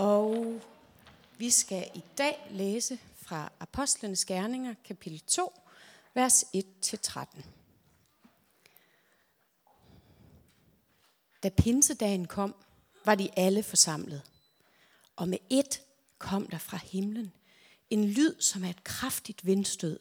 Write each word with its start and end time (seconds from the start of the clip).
Og 0.00 0.60
vi 1.38 1.50
skal 1.50 1.90
i 1.94 2.04
dag 2.18 2.48
læse 2.50 2.98
fra 3.14 3.52
Apostlenes 3.60 4.24
Gerninger, 4.24 4.74
kapitel 4.84 5.20
2, 5.20 5.52
vers 6.14 6.44
1-13. 6.44 7.42
Da 11.42 11.48
pinsedagen 11.48 12.26
kom, 12.26 12.54
var 13.04 13.14
de 13.14 13.38
alle 13.38 13.62
forsamlet. 13.62 14.22
Og 15.16 15.28
med 15.28 15.38
et 15.50 15.82
kom 16.18 16.46
der 16.46 16.58
fra 16.58 16.76
himlen 16.76 17.32
en 17.90 18.04
lyd 18.04 18.40
som 18.40 18.64
af 18.64 18.70
et 18.70 18.84
kraftigt 18.84 19.46
vindstød, 19.46 20.00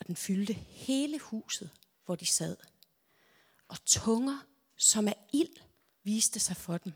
og 0.00 0.06
den 0.06 0.16
fyldte 0.16 0.52
hele 0.52 1.18
huset, 1.18 1.70
hvor 2.04 2.14
de 2.14 2.26
sad. 2.26 2.56
Og 3.68 3.84
tunger 3.84 4.38
som 4.76 5.08
af 5.08 5.16
ild 5.32 5.56
viste 6.02 6.40
sig 6.40 6.56
for 6.56 6.78
dem, 6.78 6.92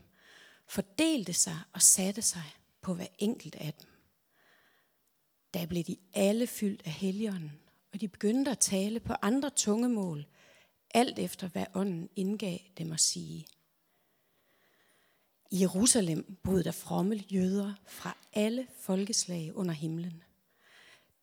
fordelte 0.67 1.33
sig 1.33 1.59
og 1.73 1.81
satte 1.81 2.21
sig 2.21 2.55
på 2.81 2.93
hver 2.93 3.07
enkelt 3.19 3.55
af 3.55 3.73
dem. 3.73 3.87
Da 5.53 5.65
blev 5.65 5.83
de 5.83 5.97
alle 6.13 6.47
fyldt 6.47 6.81
af 6.85 6.91
helligånden, 6.91 7.59
og 7.93 8.01
de 8.01 8.07
begyndte 8.07 8.51
at 8.51 8.59
tale 8.59 8.99
på 8.99 9.13
andre 9.21 9.49
tungemål, 9.49 10.25
alt 10.93 11.19
efter 11.19 11.47
hvad 11.47 11.65
ånden 11.73 12.09
indgav 12.15 12.59
dem 12.77 12.91
at 12.91 12.99
sige. 12.99 13.47
I 15.51 15.61
Jerusalem 15.61 16.37
boede 16.43 16.63
der 16.63 16.71
fromme 16.71 17.15
jøder 17.15 17.73
fra 17.87 18.17
alle 18.33 18.67
folkeslag 18.79 19.55
under 19.55 19.73
himlen. 19.73 20.23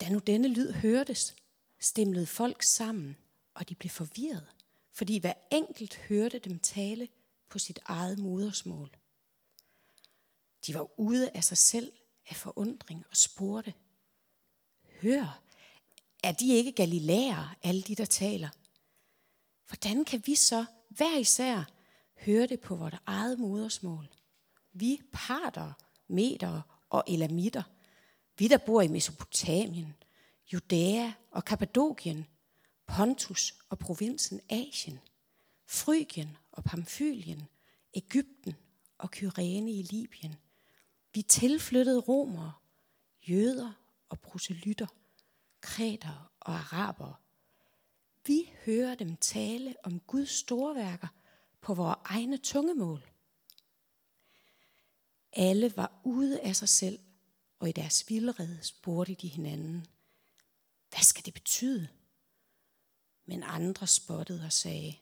Da 0.01 0.09
nu 0.09 0.19
denne 0.19 0.49
lyd 0.49 0.73
hørtes, 0.73 1.37
stemlede 1.81 2.27
folk 2.27 2.63
sammen, 2.63 3.17
og 3.55 3.69
de 3.69 3.75
blev 3.75 3.91
forvirret, 3.91 4.47
fordi 4.93 5.19
hver 5.19 5.35
enkelt 5.53 5.97
hørte 5.97 6.39
dem 6.39 6.59
tale 6.59 7.09
på 7.49 7.59
sit 7.59 7.81
eget 7.85 8.19
modersmål. 8.19 8.91
De 10.67 10.75
var 10.75 11.01
ude 11.01 11.31
af 11.31 11.45
sig 11.45 11.59
selv 11.59 11.93
af 12.31 12.37
forundring 12.37 13.05
og 13.11 13.17
spurgte, 13.17 13.75
Hør, 15.03 15.43
er 16.23 16.33
de 16.33 16.55
ikke 16.55 16.73
galilæer, 16.73 17.57
alle 17.63 17.83
de, 17.83 17.95
der 17.95 18.05
taler? 18.05 18.49
Hvordan 19.69 20.05
kan 20.05 20.23
vi 20.27 20.35
så 20.35 20.65
hver 20.89 21.19
især 21.19 21.65
høre 22.25 22.47
det 22.47 22.61
på 22.61 22.75
vores 22.75 22.95
eget 23.07 23.39
modersmål? 23.39 24.09
Vi 24.73 25.01
parter, 25.13 25.73
meter 26.09 26.85
og 26.91 27.05
elamitter, 27.09 27.63
vi 28.39 28.49
der 28.49 28.59
bor 28.59 28.83
i 28.83 28.89
Mesopotamien, 28.89 29.95
Judæa 30.53 31.13
og 31.31 31.45
Kappadokien, 31.45 32.27
Pontus 32.87 33.55
og 33.69 33.79
provinsen 33.79 34.41
Asien, 34.49 34.99
Frygien 35.67 36.37
og 36.53 36.65
Pamfylien, 36.65 37.43
Ægypten 37.95 38.55
og 38.99 39.11
Kyrene 39.11 39.73
i 39.73 39.83
Libyen. 39.83 40.37
Vi 41.15 41.23
tilflyttede 41.23 42.01
romere, 42.01 42.53
jøder 43.29 43.73
og 44.09 44.21
proselytter, 44.21 44.87
kreter 45.61 46.33
og 46.41 46.55
araber. 46.55 47.21
Vi 48.27 48.53
hører 48.67 48.95
dem 48.95 49.17
tale 49.17 49.75
om 49.85 50.01
Guds 50.01 50.31
storværker 50.31 51.09
på 51.61 51.75
vores 51.75 51.99
egne 52.05 52.37
tungemål. 52.37 53.11
Alle 55.33 55.77
var 55.77 56.01
ude 56.05 56.41
af 56.41 56.57
sig 56.57 56.69
selv, 56.69 56.99
og 57.59 57.69
i 57.69 57.73
deres 57.73 58.05
vildrede 58.09 58.59
spurgte 58.63 59.15
de 59.15 59.29
hinanden, 59.29 59.87
hvad 60.91 61.03
skal 61.03 61.25
det 61.25 61.35
betyde? 61.35 61.89
Men 63.27 63.43
andre 63.43 63.87
spottede 63.87 64.45
og 64.45 64.53
sagde, 64.53 64.95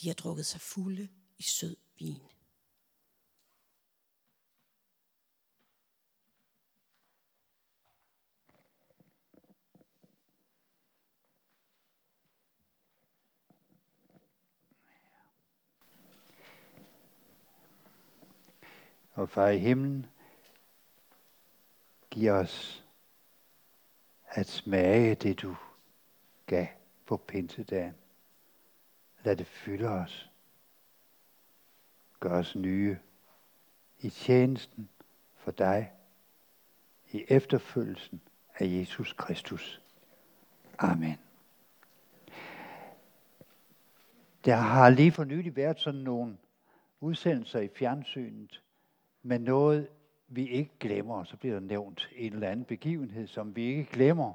de 0.00 0.06
har 0.06 0.14
drukket 0.14 0.46
sig 0.46 0.60
fulde 0.60 1.08
i 1.38 1.42
sød 1.42 1.76
vin. 1.98 2.20
Og 19.18 19.28
far 19.28 19.48
i 19.48 19.58
himlen, 19.58 20.06
giv 22.10 22.30
os 22.32 22.86
at 24.24 24.46
smage 24.46 25.14
det, 25.14 25.42
du 25.42 25.56
gav 26.46 26.66
på 27.06 27.16
pinsedagen. 27.16 27.94
Lad 29.24 29.36
det 29.36 29.46
fylde 29.46 29.88
os. 29.88 30.30
Gør 32.20 32.38
os 32.38 32.56
nye 32.56 32.98
i 34.00 34.10
tjenesten 34.10 34.88
for 35.34 35.50
dig, 35.50 35.92
i 37.12 37.24
efterfølgelsen 37.28 38.20
af 38.54 38.66
Jesus 38.66 39.12
Kristus. 39.12 39.82
Amen. 40.78 41.18
Der 44.44 44.56
har 44.56 44.90
lige 44.90 45.12
for 45.12 45.24
nylig 45.24 45.56
været 45.56 45.80
sådan 45.80 46.00
nogle 46.00 46.38
udsendelser 47.00 47.60
i 47.60 47.68
fjernsynet 47.68 48.62
med 49.22 49.38
noget, 49.38 49.88
vi 50.28 50.48
ikke 50.48 50.72
glemmer. 50.80 51.24
Så 51.24 51.36
bliver 51.36 51.54
der 51.54 51.60
nævnt 51.60 52.10
en 52.16 52.32
eller 52.32 52.48
anden 52.48 52.64
begivenhed, 52.64 53.26
som 53.26 53.56
vi 53.56 53.64
ikke 53.64 53.84
glemmer. 53.84 54.32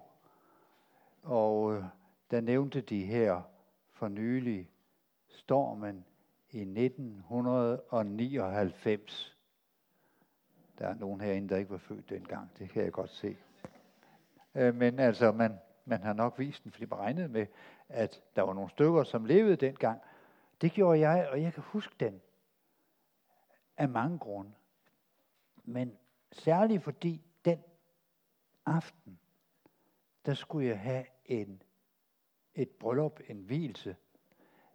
Og 1.23 1.73
øh, 1.73 1.83
der 2.31 2.41
nævnte 2.41 2.81
de 2.81 3.05
her 3.05 3.41
for 3.91 4.07
nylig 4.07 4.69
stormen 5.27 6.05
i 6.49 6.61
1999. 6.61 9.38
Der 10.79 10.88
er 10.88 10.95
nogen 10.95 11.21
herinde, 11.21 11.50
der 11.50 11.57
ikke 11.57 11.71
var 11.71 11.77
født 11.77 12.09
dengang. 12.09 12.51
Det 12.59 12.69
kan 12.69 12.83
jeg 12.83 12.91
godt 12.91 13.09
se. 13.09 13.38
Øh, 14.55 14.75
men 14.75 15.00
altså, 15.00 15.31
man, 15.31 15.59
man 15.85 16.01
har 16.01 16.13
nok 16.13 16.39
vist 16.39 16.63
den, 16.63 16.71
fordi 16.71 16.85
man 16.85 17.00
regnede 17.00 17.27
med, 17.27 17.45
at 17.89 18.21
der 18.35 18.41
var 18.41 18.53
nogle 18.53 18.69
stykker, 18.69 19.03
som 19.03 19.25
levede 19.25 19.55
dengang. 19.55 20.01
Det 20.61 20.71
gjorde 20.71 21.00
jeg, 21.00 21.29
og 21.31 21.41
jeg 21.41 21.53
kan 21.53 21.63
huske 21.63 21.95
den 22.00 22.21
af 23.77 23.89
mange 23.89 24.19
grunde. 24.19 24.51
Men 25.63 25.97
særligt 26.31 26.84
fordi 26.84 27.22
den 27.46 27.63
aften, 28.66 29.19
der 30.25 30.34
skulle 30.34 30.68
jeg 30.68 30.79
have 30.79 31.06
en, 31.25 31.62
et 32.56 32.69
bryllup, 32.69 33.19
en 33.28 33.38
hvilse, 33.38 33.96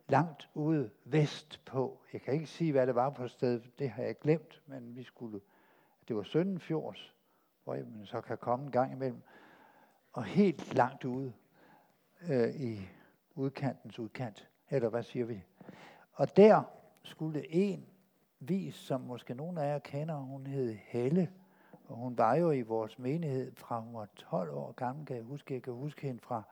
langt 0.09 0.49
ude 0.55 0.91
vest 1.05 1.65
på. 1.65 2.01
Jeg 2.13 2.21
kan 2.21 2.35
ikke 2.35 2.47
sige, 2.47 2.73
hvad 2.73 2.87
det 2.87 2.95
var 2.95 3.11
på 3.11 3.29
stedet, 3.29 3.79
det 3.79 3.91
har 3.91 4.03
jeg 4.03 4.19
glemt, 4.19 4.63
men 4.67 4.97
vi 4.97 5.03
skulle, 5.03 5.41
det 6.09 6.17
var 6.17 6.23
Søndenfjords, 6.23 7.15
hvor 7.65 7.75
man 7.75 8.07
så 8.07 8.21
kan 8.21 8.39
komme 8.39 8.65
en 8.67 8.73
gang 8.73 8.93
imellem, 8.93 9.23
og 10.13 10.25
helt 10.25 10.75
langt 10.75 11.05
ude 11.05 11.33
øh, 12.31 12.61
i 12.61 12.89
udkantens 13.35 13.99
udkant, 13.99 14.49
eller 14.71 14.89
hvad 14.89 15.03
siger 15.03 15.25
vi? 15.25 15.45
Og 16.13 16.37
der 16.37 16.63
skulle 17.03 17.51
en 17.51 17.89
vis, 18.41 18.75
som 18.75 19.01
måske 19.01 19.35
nogen 19.35 19.59
af 19.59 19.73
jer 19.73 19.79
kender. 19.79 20.17
Hun 20.17 20.47
hed 20.47 20.77
Helle, 20.87 21.33
og 21.89 21.97
hun 21.97 22.19
var 22.19 22.35
jo 22.35 22.51
i 22.51 22.63
vores 22.63 22.99
menighed 22.99 23.53
fra 23.57 23.81
hun 23.81 23.95
var 23.95 24.09
12 24.17 24.51
år 24.51 24.73
gammel, 24.73 25.07
kan 25.07 25.17
jeg 25.17 25.25
huske. 25.25 25.55
Jeg 25.55 25.63
kan 25.63 25.73
huske 25.73 26.07
hende 26.07 26.21
fra, 26.21 26.43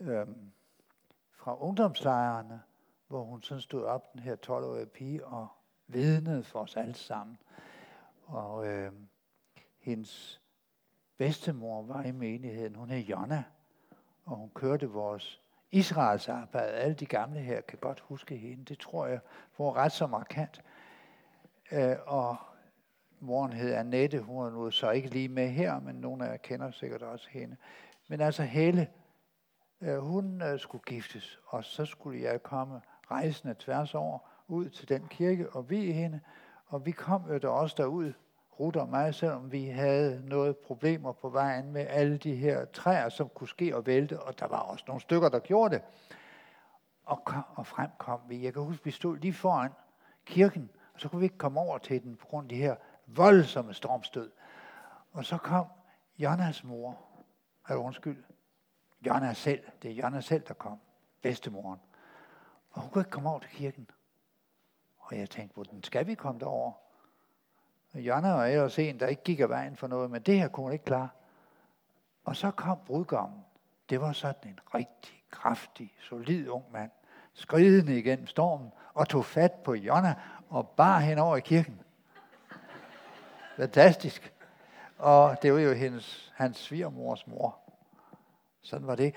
øhm, 0.00 0.52
fra 1.32 1.62
ungdomslejrene, 1.62 2.62
hvor 3.08 3.24
hun 3.24 3.42
sådan 3.42 3.60
stod 3.60 3.84
op, 3.84 4.12
den 4.12 4.20
her 4.20 4.36
12-årige 4.46 4.86
pige, 4.86 5.26
og 5.26 5.48
vidnede 5.86 6.42
for 6.42 6.60
os 6.60 6.76
alle 6.76 6.94
sammen. 6.94 7.38
Og 8.26 8.66
øhm, 8.66 9.08
hendes 9.78 10.40
bedstemor 11.16 11.82
var 11.82 12.02
i 12.02 12.12
menigheden. 12.12 12.74
Hun 12.74 12.90
hed 12.90 13.04
Jonna, 13.04 13.44
og 14.24 14.36
hun 14.36 14.50
kørte 14.54 14.90
vores 14.90 15.40
Israels 15.70 16.28
arbejde. 16.28 16.72
Alle 16.72 16.94
de 16.94 17.06
gamle 17.06 17.40
her 17.40 17.60
kan 17.60 17.78
godt 17.78 18.00
huske 18.00 18.36
hende. 18.36 18.64
Det 18.64 18.78
tror 18.78 19.06
jeg 19.06 19.20
var 19.58 19.76
ret 19.76 19.92
så 19.92 20.06
markant. 20.06 20.62
Øh, 21.72 21.96
og 22.06 22.36
moren 23.20 23.52
hed 23.52 23.74
Annette, 23.74 24.20
hun 24.20 24.46
er 24.46 24.50
nu 24.50 24.70
så 24.70 24.90
ikke 24.90 25.08
lige 25.08 25.28
med 25.28 25.48
her, 25.48 25.80
men 25.80 25.94
nogle 25.94 26.26
af 26.26 26.30
jer 26.30 26.36
kender 26.36 26.70
sikkert 26.70 27.02
også 27.02 27.28
hende. 27.30 27.56
Men 28.08 28.20
altså 28.20 28.42
Helle, 28.42 28.88
øh, 29.80 29.98
hun 29.98 30.42
øh, 30.42 30.58
skulle 30.58 30.84
giftes, 30.86 31.38
og 31.46 31.64
så 31.64 31.84
skulle 31.84 32.22
jeg 32.22 32.42
komme 32.42 32.80
rejsende 33.10 33.54
tværs 33.58 33.94
over 33.94 34.18
ud 34.48 34.68
til 34.68 34.88
den 34.88 35.08
kirke 35.08 35.50
og 35.50 35.70
vi 35.70 35.92
hende. 35.92 36.20
Og 36.66 36.86
vi 36.86 36.90
kom 36.90 37.22
jo 37.30 37.38
der 37.38 37.48
også 37.48 37.74
derud, 37.78 38.12
Ruth 38.60 38.78
og 38.78 38.88
mig, 38.88 39.14
selvom 39.14 39.52
vi 39.52 39.66
havde 39.66 40.22
noget 40.26 40.56
problemer 40.56 41.12
på 41.12 41.28
vejen 41.28 41.72
med 41.72 41.86
alle 41.88 42.16
de 42.16 42.34
her 42.34 42.64
træer, 42.64 43.08
som 43.08 43.28
kunne 43.28 43.48
ske 43.48 43.76
og 43.76 43.86
vælte, 43.86 44.20
og 44.20 44.38
der 44.38 44.46
var 44.46 44.58
også 44.58 44.84
nogle 44.86 45.00
stykker, 45.00 45.28
der 45.28 45.38
gjorde 45.38 45.74
det. 45.74 45.82
Og, 47.04 47.24
kom, 47.24 47.42
og 47.54 47.66
frem 47.66 47.90
kom 47.98 48.20
vi. 48.28 48.44
Jeg 48.44 48.52
kan 48.52 48.62
huske, 48.62 48.84
vi 48.84 48.90
stod 48.90 49.16
lige 49.16 49.32
foran 49.32 49.70
kirken, 50.24 50.70
og 50.98 51.02
så 51.02 51.08
kunne 51.08 51.18
vi 51.18 51.24
ikke 51.24 51.38
komme 51.38 51.60
over 51.60 51.78
til 51.78 52.02
den 52.02 52.16
på 52.16 52.26
grund 52.26 52.44
af 52.44 52.48
de 52.48 52.62
her 52.62 52.76
voldsomme 53.06 53.74
stormstød. 53.74 54.30
Og 55.12 55.24
så 55.24 55.38
kom 55.38 55.66
Jonas 56.18 56.64
mor, 56.64 56.98
eller 57.68 57.82
undskyld, 57.82 58.24
Jonas 59.06 59.38
selv, 59.38 59.64
det 59.82 59.90
er 59.90 59.94
Jonas 59.94 60.24
selv, 60.24 60.42
der 60.48 60.54
kom, 60.54 60.78
bedstemoren. 61.22 61.80
Og 62.70 62.80
hun 62.80 62.90
kunne 62.90 63.00
ikke 63.00 63.10
komme 63.10 63.30
over 63.30 63.38
til 63.38 63.50
kirken. 63.50 63.90
Og 64.98 65.18
jeg 65.18 65.30
tænkte, 65.30 65.54
hvordan 65.54 65.82
skal 65.82 66.06
vi 66.06 66.14
komme 66.14 66.40
derover? 66.40 66.72
Jonna 67.94 68.32
var 68.32 68.44
ellers 68.44 68.78
en, 68.78 69.00
der 69.00 69.06
ikke 69.06 69.22
gik 69.22 69.40
af 69.40 69.48
vejen 69.48 69.76
for 69.76 69.86
noget, 69.86 70.10
men 70.10 70.22
det 70.22 70.38
her 70.38 70.48
kunne 70.48 70.64
hun 70.64 70.72
ikke 70.72 70.84
klare. 70.84 71.08
Og 72.24 72.36
så 72.36 72.50
kom 72.50 72.78
brudgommen. 72.86 73.44
Det 73.90 74.00
var 74.00 74.12
sådan 74.12 74.50
en 74.50 74.58
rigtig 74.74 75.24
kraftig, 75.30 75.94
solid 76.00 76.48
ung 76.48 76.72
mand, 76.72 76.90
skridende 77.32 77.98
igennem 77.98 78.26
stormen, 78.26 78.72
og 78.94 79.08
tog 79.08 79.24
fat 79.24 79.52
på 79.52 79.74
Jonna 79.74 80.14
og 80.50 80.68
bar 80.68 80.98
hende 80.98 81.22
over 81.22 81.36
i 81.36 81.40
kirken. 81.40 81.80
Fantastisk. 83.56 84.32
Og 84.98 85.36
det 85.42 85.52
var 85.52 85.60
jo 85.60 85.72
hendes, 85.72 86.32
hans 86.36 86.58
svigermors 86.58 87.26
mor. 87.26 87.58
Sådan 88.62 88.86
var 88.86 88.94
det. 88.94 89.14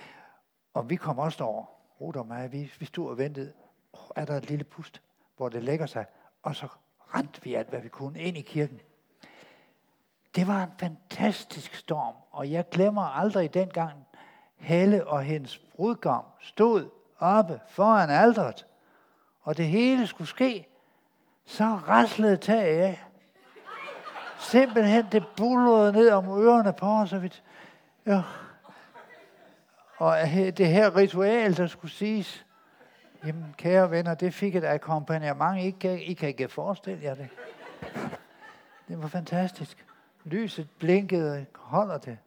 Og 0.74 0.90
vi 0.90 0.96
kom 0.96 1.20
også 1.20 1.44
over, 1.44 1.66
Ruth 2.02 2.20
og 2.20 2.28
mig, 2.28 2.52
vi, 2.52 2.74
vi 2.80 2.86
stod 2.86 3.10
og 3.10 3.18
ventede. 3.18 3.54
Oh, 3.94 4.10
er 4.16 4.26
der 4.26 4.38
et 4.38 4.50
lille 4.50 4.64
pust, 4.64 5.02
hvor 5.38 5.50
det 5.50 5.64
lægger 5.64 5.86
sig? 5.86 6.06
Og 6.44 6.56
så 6.56 6.68
rendte 7.16 7.44
vi 7.44 7.54
alt, 7.54 7.70
hvad 7.70 7.82
vi 7.82 7.90
kunne, 7.90 8.20
ind 8.20 8.38
i 8.38 8.42
kirken. 8.42 8.82
Det 10.36 10.48
var 10.48 10.64
en 10.64 10.72
fantastisk 10.80 11.76
storm, 11.76 12.16
og 12.32 12.52
jeg 12.52 12.70
glemmer 12.70 13.02
aldrig 13.02 13.54
dengang, 13.54 14.08
Helle 14.56 15.08
og 15.08 15.24
hendes 15.24 15.58
brudgom 15.58 16.26
stod 16.40 16.90
oppe 17.20 17.60
foran 17.68 18.10
alderet, 18.10 18.68
og 19.42 19.58
det 19.58 19.68
hele 19.68 20.08
skulle 20.08 20.28
ske, 20.28 20.68
så 21.46 21.64
raslede 21.64 22.38
taget 22.38 22.82
af. 22.82 23.04
Simpelthen, 24.40 25.06
det 25.12 25.24
bullerede 25.38 25.94
ned 25.94 26.10
om 26.10 26.42
ørerne 26.42 26.74
på 26.74 26.86
os, 26.86 27.14
og, 27.14 27.24
vi, 27.24 27.34
ja. 28.06 28.22
og 29.98 30.18
det 30.34 30.68
her 30.68 30.96
ritual, 30.96 31.58
der 31.58 31.68
skulle 31.68 31.92
siges, 31.92 32.46
jamen 33.26 33.56
kære 33.58 33.92
venner, 33.92 34.14
det 34.14 34.34
fik 34.34 34.56
et 34.56 34.64
akkompagnement, 34.66 35.60
I 35.60 35.70
kan, 35.72 36.02
I 36.02 36.14
kan 36.14 36.30
ikke 36.30 36.50
forestille 36.50 37.04
jer 37.04 37.16
det. 37.16 37.30
Det 38.88 39.02
var 39.02 39.08
fantastisk. 39.08 39.86
Lyset 40.24 40.70
blinkede, 40.80 41.46
holder 41.56 41.98
det, 41.98 42.18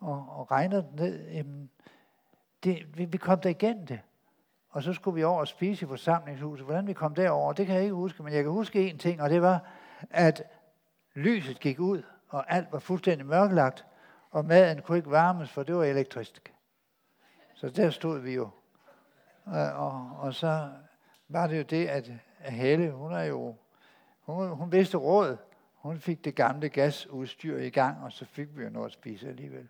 og, 0.00 0.26
og 0.28 0.50
regner 0.50 0.82
ned. 0.96 1.28
Jamen, 1.30 1.70
det, 2.64 2.98
vi, 2.98 3.04
vi 3.04 3.18
kom 3.18 3.40
der 3.40 3.50
igen 3.50 3.86
det. 3.86 4.00
Og 4.70 4.82
så 4.82 4.92
skulle 4.92 5.14
vi 5.14 5.24
over 5.24 5.40
og 5.40 5.48
spise 5.48 5.84
i 5.84 5.88
forsamlingshuset. 5.88 6.64
Hvordan 6.64 6.86
vi 6.86 6.92
kom 6.92 7.14
derover, 7.14 7.52
det 7.52 7.66
kan 7.66 7.74
jeg 7.74 7.82
ikke 7.82 7.94
huske, 7.94 8.22
men 8.22 8.32
jeg 8.32 8.42
kan 8.42 8.52
huske 8.52 8.90
en 8.90 8.98
ting, 8.98 9.22
og 9.22 9.30
det 9.30 9.42
var, 9.42 9.60
at 10.10 10.42
lyset 11.14 11.60
gik 11.60 11.80
ud, 11.80 12.02
og 12.28 12.52
alt 12.52 12.72
var 12.72 12.78
fuldstændig 12.78 13.26
mørklagt, 13.26 13.84
og 14.30 14.44
maden 14.44 14.82
kunne 14.82 14.98
ikke 14.98 15.10
varmes, 15.10 15.50
for 15.50 15.62
det 15.62 15.76
var 15.76 15.84
elektrisk. 15.84 16.54
Så 17.54 17.68
der 17.68 17.90
stod 17.90 18.18
vi 18.18 18.34
jo. 18.34 18.50
Og, 19.44 19.72
og, 19.72 20.10
og 20.18 20.34
så 20.34 20.70
var 21.28 21.46
det 21.46 21.58
jo 21.58 21.62
det, 21.62 21.86
at 21.86 22.10
Helle, 22.38 22.90
hun 22.90 23.12
er 23.12 23.22
jo, 23.22 23.54
hun, 24.20 24.48
hun 24.48 24.72
vidste 24.72 24.96
råd. 24.96 25.36
Hun 25.74 25.98
fik 25.98 26.24
det 26.24 26.34
gamle 26.34 26.68
gasudstyr 26.68 27.58
i 27.58 27.70
gang, 27.70 28.04
og 28.04 28.12
så 28.12 28.24
fik 28.24 28.56
vi 28.56 28.62
jo 28.62 28.70
noget 28.70 28.86
at 28.86 28.92
spise 28.92 29.28
alligevel. 29.28 29.68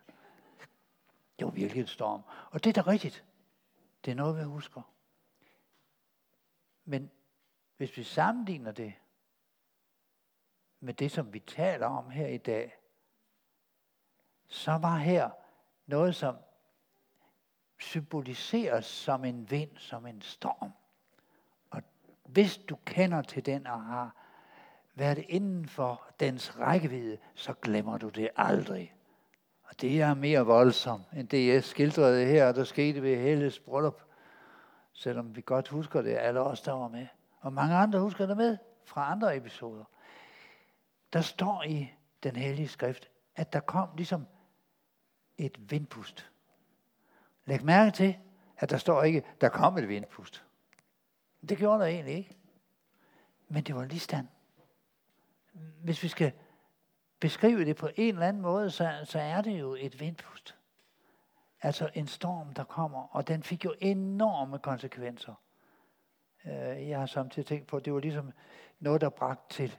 Det 1.39 1.45
var 1.45 1.51
virkelig 1.51 1.81
en 1.81 1.87
storm. 1.87 2.21
Og 2.51 2.63
det 2.63 2.77
er 2.77 2.83
da 2.83 2.89
rigtigt. 2.91 3.23
Det 4.05 4.11
er 4.11 4.15
noget, 4.15 4.37
vi 4.37 4.43
husker. 4.43 4.81
Men 6.85 7.11
hvis 7.77 7.97
vi 7.97 8.03
sammenligner 8.03 8.71
det 8.71 8.93
med 10.79 10.93
det, 10.93 11.11
som 11.11 11.33
vi 11.33 11.39
taler 11.39 11.87
om 11.87 12.09
her 12.09 12.27
i 12.27 12.37
dag, 12.37 12.77
så 14.47 14.71
var 14.71 14.97
her 14.97 15.29
noget, 15.85 16.15
som 16.15 16.35
symboliseres 17.79 18.85
som 18.85 19.25
en 19.25 19.51
vind, 19.51 19.77
som 19.77 20.05
en 20.05 20.21
storm. 20.21 20.71
Og 21.69 21.81
hvis 22.25 22.57
du 22.57 22.75
kender 22.85 23.21
til 23.21 23.45
den 23.45 23.67
og 23.67 23.83
har 23.83 24.15
været 24.93 25.17
inden 25.17 25.67
for 25.67 26.13
dens 26.19 26.59
rækkevidde, 26.59 27.17
så 27.35 27.53
glemmer 27.53 27.97
du 27.97 28.09
det 28.09 28.29
aldrig. 28.35 28.95
Og 29.71 29.81
det 29.81 30.01
er 30.01 30.13
mere 30.13 30.39
voldsomt, 30.39 31.03
end 31.13 31.27
det 31.27 31.47
jeg 31.47 31.63
skildrede 31.63 32.25
her, 32.25 32.51
der 32.51 32.63
skete 32.63 33.01
ved 33.01 33.17
Helles 33.17 33.59
bryllup. 33.59 34.01
Selvom 34.93 35.35
vi 35.35 35.41
godt 35.41 35.67
husker 35.67 36.01
det, 36.01 36.17
alle 36.17 36.39
os, 36.39 36.61
der 36.61 36.71
var 36.71 36.87
med. 36.87 37.07
Og 37.39 37.53
mange 37.53 37.75
andre 37.75 37.99
husker 37.99 38.25
det 38.25 38.37
med 38.37 38.57
fra 38.85 39.11
andre 39.11 39.37
episoder. 39.37 39.83
Der 41.13 41.21
står 41.21 41.63
i 41.63 41.91
den 42.23 42.35
hellige 42.35 42.67
skrift, 42.67 43.09
at 43.35 43.53
der 43.53 43.59
kom 43.59 43.89
ligesom 43.95 44.27
et 45.37 45.71
vindpust. 45.71 46.31
Læg 47.45 47.63
mærke 47.65 47.91
til, 47.91 48.17
at 48.57 48.69
der 48.69 48.77
står 48.77 49.03
ikke, 49.03 49.23
der 49.41 49.49
kom 49.49 49.77
et 49.77 49.87
vindpust. 49.87 50.45
Det 51.49 51.57
gjorde 51.57 51.79
der 51.79 51.85
egentlig 51.85 52.15
ikke. 52.15 52.37
Men 53.47 53.63
det 53.63 53.75
var 53.75 53.85
lige 53.85 53.99
stand. 53.99 54.27
Hvis 55.83 56.03
vi 56.03 56.07
skal 56.07 56.31
beskrive 57.21 57.65
det 57.65 57.75
på 57.75 57.89
en 57.95 58.13
eller 58.13 58.27
anden 58.27 58.41
måde, 58.41 58.71
så, 58.71 59.01
så 59.03 59.19
er 59.19 59.41
det 59.41 59.59
jo 59.59 59.75
et 59.79 59.99
vindpust. 59.99 60.55
Altså 61.61 61.89
en 61.93 62.07
storm, 62.07 62.53
der 62.53 62.63
kommer, 62.63 63.15
og 63.15 63.27
den 63.27 63.43
fik 63.43 63.65
jo 63.65 63.75
enorme 63.79 64.59
konsekvenser. 64.59 65.33
Øh, 66.45 66.89
jeg 66.89 66.99
har 66.99 67.05
samtidig 67.05 67.45
tænkt 67.45 67.67
på, 67.67 67.77
at 67.77 67.85
det 67.85 67.93
var 67.93 67.99
ligesom 67.99 68.31
noget, 68.79 69.01
der 69.01 69.09
bragte 69.09 69.55
til, 69.55 69.77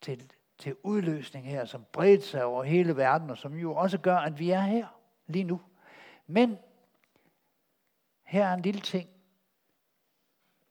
til, 0.00 0.32
til 0.58 0.76
udløsning 0.82 1.46
her, 1.46 1.64
som 1.64 1.84
bredte 1.92 2.26
sig 2.26 2.44
over 2.44 2.62
hele 2.62 2.96
verden, 2.96 3.30
og 3.30 3.38
som 3.38 3.54
jo 3.54 3.74
også 3.74 3.98
gør, 3.98 4.16
at 4.16 4.38
vi 4.38 4.50
er 4.50 4.60
her 4.60 4.86
lige 5.26 5.44
nu. 5.44 5.60
Men 6.26 6.58
her 8.24 8.46
er 8.46 8.54
en 8.54 8.62
lille 8.62 8.80
ting. 8.80 9.08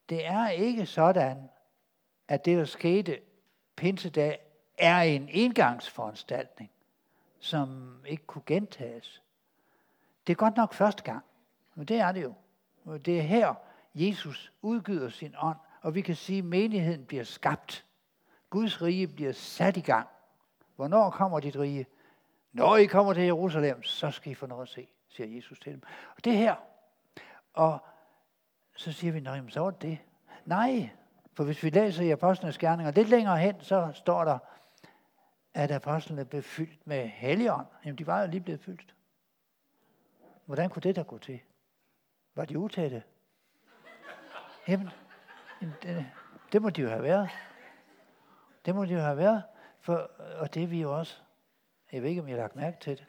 Det 0.09 0.25
er 0.25 0.49
ikke 0.49 0.85
sådan, 0.85 1.49
at 2.27 2.45
det, 2.45 2.57
der 2.57 2.65
skete 2.65 3.19
pinsedag, 3.75 4.46
er 4.77 5.01
en 5.01 5.29
engangsforanstaltning, 5.31 6.71
som 7.39 7.99
ikke 8.05 8.25
kunne 8.25 8.43
gentages. 8.45 9.21
Det 10.27 10.33
er 10.33 10.37
godt 10.37 10.57
nok 10.57 10.73
første 10.73 11.03
gang, 11.03 11.25
men 11.75 11.85
det 11.85 11.99
er 11.99 12.11
det 12.11 12.23
jo. 12.23 12.33
Det 12.97 13.17
er 13.17 13.21
her, 13.21 13.53
Jesus 13.95 14.51
udgyder 14.61 15.09
sin 15.09 15.35
ånd, 15.37 15.57
og 15.81 15.95
vi 15.95 16.01
kan 16.01 16.15
sige, 16.15 16.39
at 16.39 16.45
menigheden 16.45 17.05
bliver 17.05 17.23
skabt. 17.23 17.85
Guds 18.49 18.81
rige 18.81 19.07
bliver 19.07 19.31
sat 19.31 19.77
i 19.77 19.81
gang. 19.81 20.07
Hvornår 20.75 21.09
kommer 21.09 21.39
dit 21.39 21.55
rige? 21.55 21.85
Når 22.53 22.77
I 22.77 22.85
kommer 22.85 23.13
til 23.13 23.23
Jerusalem, 23.23 23.83
så 23.83 24.11
skal 24.11 24.31
I 24.31 24.35
få 24.35 24.45
noget 24.45 24.61
at 24.61 24.69
se, 24.69 24.87
siger 25.09 25.35
Jesus 25.35 25.59
til 25.59 25.71
dem. 25.71 25.81
Og 26.15 26.25
det 26.25 26.33
er 26.33 26.37
her. 26.37 26.55
Og 27.53 27.79
så 28.75 28.91
siger 28.91 29.13
vi, 29.13 29.19
nej, 29.19 29.41
så 29.49 29.59
var 29.59 29.71
det 29.71 29.81
det. 29.81 29.97
Nej, 30.45 30.89
for 31.33 31.43
hvis 31.43 31.63
vi 31.63 31.69
læser 31.69 32.03
i 32.03 32.11
Apostlenes 32.11 32.57
Gerninger 32.57 32.91
lidt 32.91 33.09
længere 33.09 33.37
hen, 33.37 33.55
så 33.59 33.91
står 33.93 34.23
der, 34.23 34.39
at 35.57 35.71
apostlene 35.71 36.25
blev 36.25 36.43
fyldt 36.43 36.87
med 36.87 37.07
helligånd. 37.07 37.67
Jamen, 37.85 37.97
de 37.97 38.07
var 38.07 38.21
jo 38.21 38.27
lige 38.27 38.41
blevet 38.41 38.61
fyldt. 38.61 38.95
Hvordan 40.45 40.69
kunne 40.69 40.81
det 40.81 40.95
da 40.95 41.01
gå 41.01 41.17
til? 41.17 41.39
Var 42.35 42.45
de 42.45 42.59
utætte? 42.59 43.03
Jamen, 44.67 44.89
det, 45.83 46.05
det 46.51 46.61
må 46.61 46.69
de 46.69 46.81
jo 46.81 46.89
have 46.89 47.03
været. 47.03 47.29
Det 48.65 48.75
må 48.75 48.85
de 48.85 48.93
jo 48.93 48.99
have 48.99 49.17
været. 49.17 49.43
For, 49.79 49.95
og 50.39 50.53
det 50.53 50.63
er 50.63 50.67
vi 50.67 50.81
jo 50.81 50.97
også. 50.97 51.21
Jeg 51.91 52.01
ved 52.01 52.09
ikke, 52.09 52.21
om 52.21 52.27
jeg 52.27 52.35
har 52.35 52.41
lagt 52.41 52.55
mærke 52.55 52.77
til 52.79 52.97
det. 52.97 53.05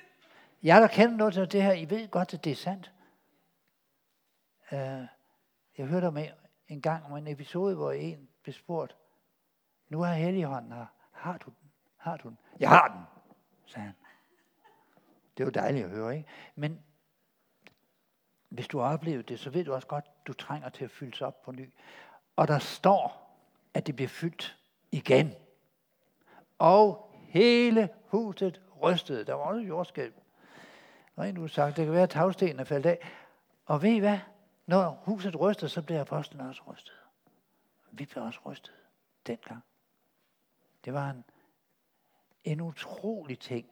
Jeg 0.63 0.81
der 0.81 0.89
kender 0.89 1.17
noget 1.17 1.35
til 1.35 1.53
det 1.53 1.63
her, 1.63 1.73
I 1.73 1.91
ved 1.91 2.09
godt, 2.09 2.35
at 2.35 2.45
det 2.45 2.53
er 2.53 2.57
sandt. 2.57 2.93
Uh, 4.73 4.79
jeg 5.79 5.87
hørte 5.87 6.07
om 6.07 6.19
en 6.69 6.81
gang 6.81 7.05
om 7.05 7.17
en 7.17 7.27
episode, 7.27 7.75
hvor 7.75 7.93
en 7.93 8.29
blev 8.43 8.53
spurgt, 8.53 8.97
nu 9.89 10.03
er 10.03 10.13
Helligånden 10.13 10.73
her. 10.73 10.87
Har 11.13 11.39
du? 11.39 11.53
Har 11.99 12.17
du 12.17 12.29
den? 12.29 12.39
Jeg 12.61 12.69
har 12.69 12.89
den, 12.89 13.01
sagde 13.67 13.87
han. 13.87 13.95
Det 15.37 15.47
var 15.47 15.53
dejligt 15.53 15.85
at 15.85 15.91
høre, 15.91 16.17
ikke? 16.17 16.29
Men 16.55 16.83
hvis 18.49 18.69
du 18.69 18.79
har 18.79 18.93
oplevet 18.93 19.29
det, 19.29 19.41
så 19.41 19.51
ved 19.51 19.65
du 19.65 19.75
også 19.75 19.89
godt, 19.89 20.05
at 20.05 20.27
du 20.27 20.33
trænger 20.33 20.69
til 20.69 20.85
at 20.85 20.91
fyldes 20.91 21.23
op 21.23 21.43
på 21.43 21.53
ny. 21.53 21.73
Og 22.37 22.49
der 22.49 22.59
står, 22.59 23.35
at 23.75 23.87
det 23.87 23.97
bliver 23.97 24.09
fyldt 24.09 24.59
igen. 24.93 25.35
Og 26.59 27.11
hele 27.15 27.89
huset 28.07 28.63
rystede. 28.83 29.25
Der 29.25 29.35
var 29.35 29.43
også 29.43 29.61
jordskælv. 29.61 30.13
Rent 31.19 31.39
udsagt, 31.39 31.77
det 31.77 31.85
kan 31.85 31.95
være, 31.95 32.03
at 32.03 32.11
tagstenen 32.11 32.61
er 32.61 32.65
faldet 32.65 32.91
af. 32.91 32.99
Og 33.67 33.83
ved 33.83 33.91
I 33.91 33.99
hvad? 33.99 34.19
Når 34.67 35.03
huset 35.05 35.41
ryster, 35.41 35.67
så 35.67 35.83
bliver 35.83 36.01
apostlen 36.01 36.41
også 36.41 36.63
rystet. 36.73 36.95
Vi 37.93 38.07
blev 38.07 38.25
også 38.25 38.41
rystet 38.47 38.75
dengang. 39.27 39.63
Det 40.85 40.95
var 40.95 41.11
en, 41.11 41.25
en 42.53 42.61
utrolig 42.61 43.39
ting. 43.39 43.67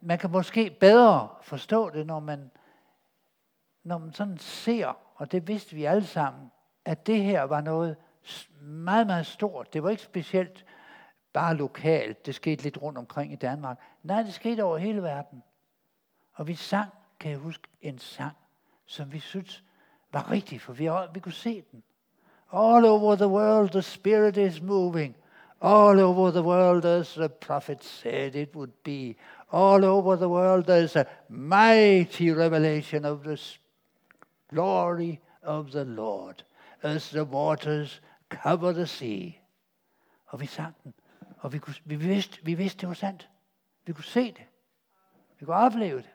Man 0.00 0.18
kan 0.18 0.30
måske 0.30 0.76
bedre 0.80 1.28
forstå 1.42 1.90
det, 1.90 2.06
når 2.06 2.20
man 2.20 2.50
når 3.82 3.98
man 3.98 4.12
sådan 4.12 4.38
ser, 4.38 4.98
og 5.14 5.32
det 5.32 5.48
vidste 5.48 5.74
vi 5.74 5.84
alle 5.84 6.06
sammen, 6.06 6.50
at 6.84 7.06
det 7.06 7.24
her 7.24 7.42
var 7.42 7.60
noget 7.60 7.96
meget, 8.60 9.06
meget 9.06 9.26
stort. 9.26 9.72
Det 9.72 9.82
var 9.82 9.90
ikke 9.90 10.02
specielt 10.02 10.64
bare 11.32 11.56
lokalt. 11.56 12.26
Det 12.26 12.34
skete 12.34 12.62
lidt 12.62 12.82
rundt 12.82 12.98
omkring 12.98 13.32
i 13.32 13.36
Danmark. 13.36 13.78
Nej, 14.02 14.22
det 14.22 14.34
skete 14.34 14.64
over 14.64 14.78
hele 14.78 15.02
verden. 15.02 15.42
Og 16.32 16.46
vi 16.46 16.54
sang, 16.54 16.90
kan 17.20 17.30
jeg 17.30 17.38
huske, 17.38 17.68
en 17.80 17.98
sang, 17.98 18.36
som 18.86 19.12
vi 19.12 19.18
synes 19.18 19.64
var 20.12 20.30
rigtig, 20.30 20.60
for 20.60 20.72
vi, 20.72 20.90
vi 21.14 21.20
kunne 21.20 21.32
se 21.32 21.64
den. 21.72 21.82
All 22.52 22.84
over 22.84 23.16
the 23.16 23.28
world, 23.28 23.70
the 23.70 23.82
Spirit 23.82 24.36
is 24.36 24.62
moving. 24.62 25.16
All 25.64 26.00
over 26.00 26.32
the 26.32 26.42
world, 26.42 26.84
as 26.84 27.14
the 27.14 27.28
prophet 27.28 27.84
said 27.84 28.34
it 28.34 28.56
would 28.56 28.72
be. 28.82 29.16
All 29.52 29.84
over 29.84 30.16
the 30.16 30.28
world, 30.28 30.66
there's 30.66 30.96
a 30.96 31.06
mighty 31.28 32.32
revelation 32.32 33.04
of 33.04 33.22
the 33.22 33.38
glory 34.48 35.20
of 35.42 35.70
the 35.70 35.84
Lord, 35.84 36.42
as 36.82 37.10
the 37.10 37.24
waters 37.24 38.00
cover 38.28 38.72
the 38.72 38.86
sea. 38.86 39.38
Og 40.26 40.40
vi 40.40 40.46
sang 40.46 40.74
den, 40.84 40.94
og 41.38 41.52
vi, 41.52 41.58
kunne, 41.58 41.74
vi, 41.84 41.96
vidste, 41.96 42.38
vi 42.44 42.54
vidste, 42.54 42.80
det 42.80 42.88
var 42.88 42.94
sandt. 42.94 43.28
Vi 43.86 43.92
kunne 43.92 44.04
se 44.04 44.24
det. 44.24 44.46
Vi 45.38 45.44
kunne 45.44 45.56
opleve 45.56 45.96
det. 45.96 46.10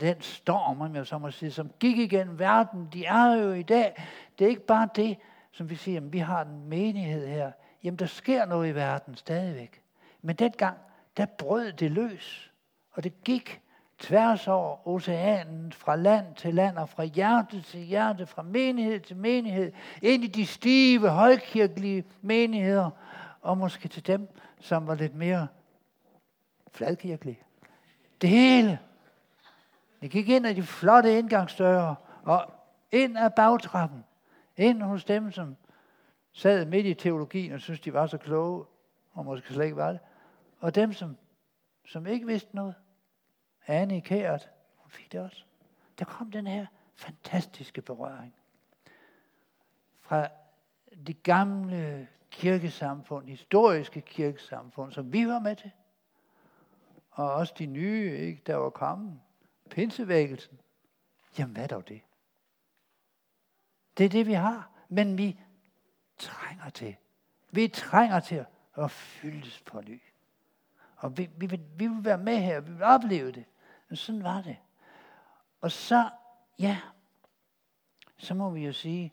Den 0.00 0.20
storm, 0.20 0.80
om 0.80 0.96
jeg 0.96 1.06
så 1.06 1.18
må 1.18 1.30
som 1.30 1.70
gik 1.80 1.98
igennem 1.98 2.38
verden, 2.38 2.88
de 2.92 3.04
er 3.04 3.34
jo 3.34 3.52
i 3.52 3.62
dag. 3.62 4.04
Det 4.38 4.44
er 4.44 4.48
ikke 4.48 4.66
bare 4.66 4.88
det, 4.96 5.16
som 5.54 5.70
vi 5.70 5.74
siger, 5.74 6.00
at 6.00 6.12
vi 6.12 6.18
har 6.18 6.42
en 6.42 6.68
menighed 6.68 7.28
her. 7.28 7.52
Jamen, 7.84 7.98
der 7.98 8.06
sker 8.06 8.44
noget 8.44 8.68
i 8.68 8.74
verden 8.74 9.16
stadigvæk. 9.16 9.82
Men 10.22 10.36
dengang, 10.36 10.78
der 11.16 11.26
brød 11.26 11.72
det 11.72 11.90
løs. 11.90 12.52
Og 12.92 13.04
det 13.04 13.24
gik 13.24 13.60
tværs 13.98 14.48
over 14.48 14.88
oceanen, 14.88 15.72
fra 15.72 15.96
land 15.96 16.34
til 16.34 16.54
land, 16.54 16.76
og 16.76 16.88
fra 16.88 17.04
hjerte 17.04 17.62
til 17.62 17.80
hjerte, 17.80 18.26
fra 18.26 18.42
menighed 18.42 19.00
til 19.00 19.16
menighed, 19.16 19.72
ind 20.02 20.24
i 20.24 20.26
de 20.26 20.46
stive, 20.46 21.08
højkirkelige 21.08 22.04
menigheder, 22.22 22.90
og 23.42 23.58
måske 23.58 23.88
til 23.88 24.06
dem, 24.06 24.28
som 24.60 24.86
var 24.86 24.94
lidt 24.94 25.14
mere 25.14 25.46
fladkirkelige. 26.72 27.38
Det 28.20 28.28
hele. 28.28 28.78
Det 30.00 30.10
gik 30.10 30.28
ind 30.28 30.46
ad 30.46 30.54
de 30.54 30.62
flotte 30.62 31.18
indgangsdøre, 31.18 31.94
og 32.22 32.52
ind 32.92 33.18
ad 33.18 33.30
bagtrappen. 33.30 34.04
Ind 34.56 34.82
hos 34.82 35.04
dem, 35.04 35.32
som 35.32 35.56
sad 36.32 36.66
midt 36.66 36.86
i 36.86 36.94
teologien 36.94 37.52
og 37.52 37.60
syntes, 37.60 37.80
de 37.80 37.92
var 37.92 38.06
så 38.06 38.18
kloge, 38.18 38.64
og 39.12 39.24
måske 39.24 39.52
slet 39.52 39.64
ikke 39.64 39.76
var 39.76 39.90
det. 39.90 40.00
Og 40.58 40.74
dem, 40.74 40.92
som, 40.92 41.16
som 41.86 42.06
ikke 42.06 42.26
vidste 42.26 42.56
noget. 42.56 42.74
Anne 43.66 43.96
i 43.96 44.00
Kæret, 44.00 44.48
hun 44.76 44.90
fik 44.90 45.12
det 45.12 45.20
også. 45.20 45.44
Der 45.98 46.04
kom 46.04 46.30
den 46.30 46.46
her 46.46 46.66
fantastiske 46.94 47.82
berøring. 47.82 48.34
Fra 50.00 50.28
de 51.06 51.14
gamle 51.14 52.08
kirkesamfund, 52.30 53.28
historiske 53.28 54.00
kirkesamfund, 54.00 54.92
som 54.92 55.12
vi 55.12 55.28
var 55.28 55.38
med 55.38 55.56
til, 55.56 55.70
og 57.10 57.32
også 57.32 57.54
de 57.58 57.66
nye, 57.66 58.16
ikke, 58.18 58.42
der 58.46 58.54
var 58.54 58.70
kommet. 58.70 59.20
Pinsevægelsen. 59.70 60.58
Jamen, 61.38 61.54
hvad 61.54 61.64
er 61.64 61.68
dog 61.68 61.88
det? 61.88 62.00
Det 63.98 64.06
er 64.06 64.08
det, 64.08 64.26
vi 64.26 64.32
har. 64.32 64.70
Men 64.88 65.18
vi 65.18 65.40
trænger 66.18 66.70
til. 66.70 66.96
Vi 67.50 67.68
trænger 67.68 68.20
til 68.20 68.44
at 68.76 68.90
fyldes 68.90 69.60
på 69.60 69.80
ny. 69.80 70.02
Og 70.96 71.18
vi, 71.18 71.30
vi, 71.36 71.46
vil, 71.46 71.60
vi 71.76 71.86
vil 71.86 72.04
være 72.04 72.18
med 72.18 72.36
her, 72.36 72.60
vi 72.60 72.72
vil 72.72 72.82
opleve 72.82 73.32
det. 73.32 73.44
Men 73.88 73.96
sådan 73.96 74.22
var 74.22 74.42
det. 74.42 74.56
Og 75.60 75.70
så, 75.70 76.10
ja, 76.58 76.80
så 78.16 78.34
må 78.34 78.50
vi 78.50 78.66
jo 78.66 78.72
sige, 78.72 79.12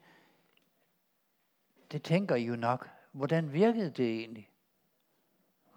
det 1.91 2.03
tænker 2.03 2.35
I 2.35 2.45
jo 2.45 2.55
nok. 2.55 2.89
Hvordan 3.11 3.53
virkede 3.53 3.89
det 3.89 4.19
egentlig? 4.19 4.49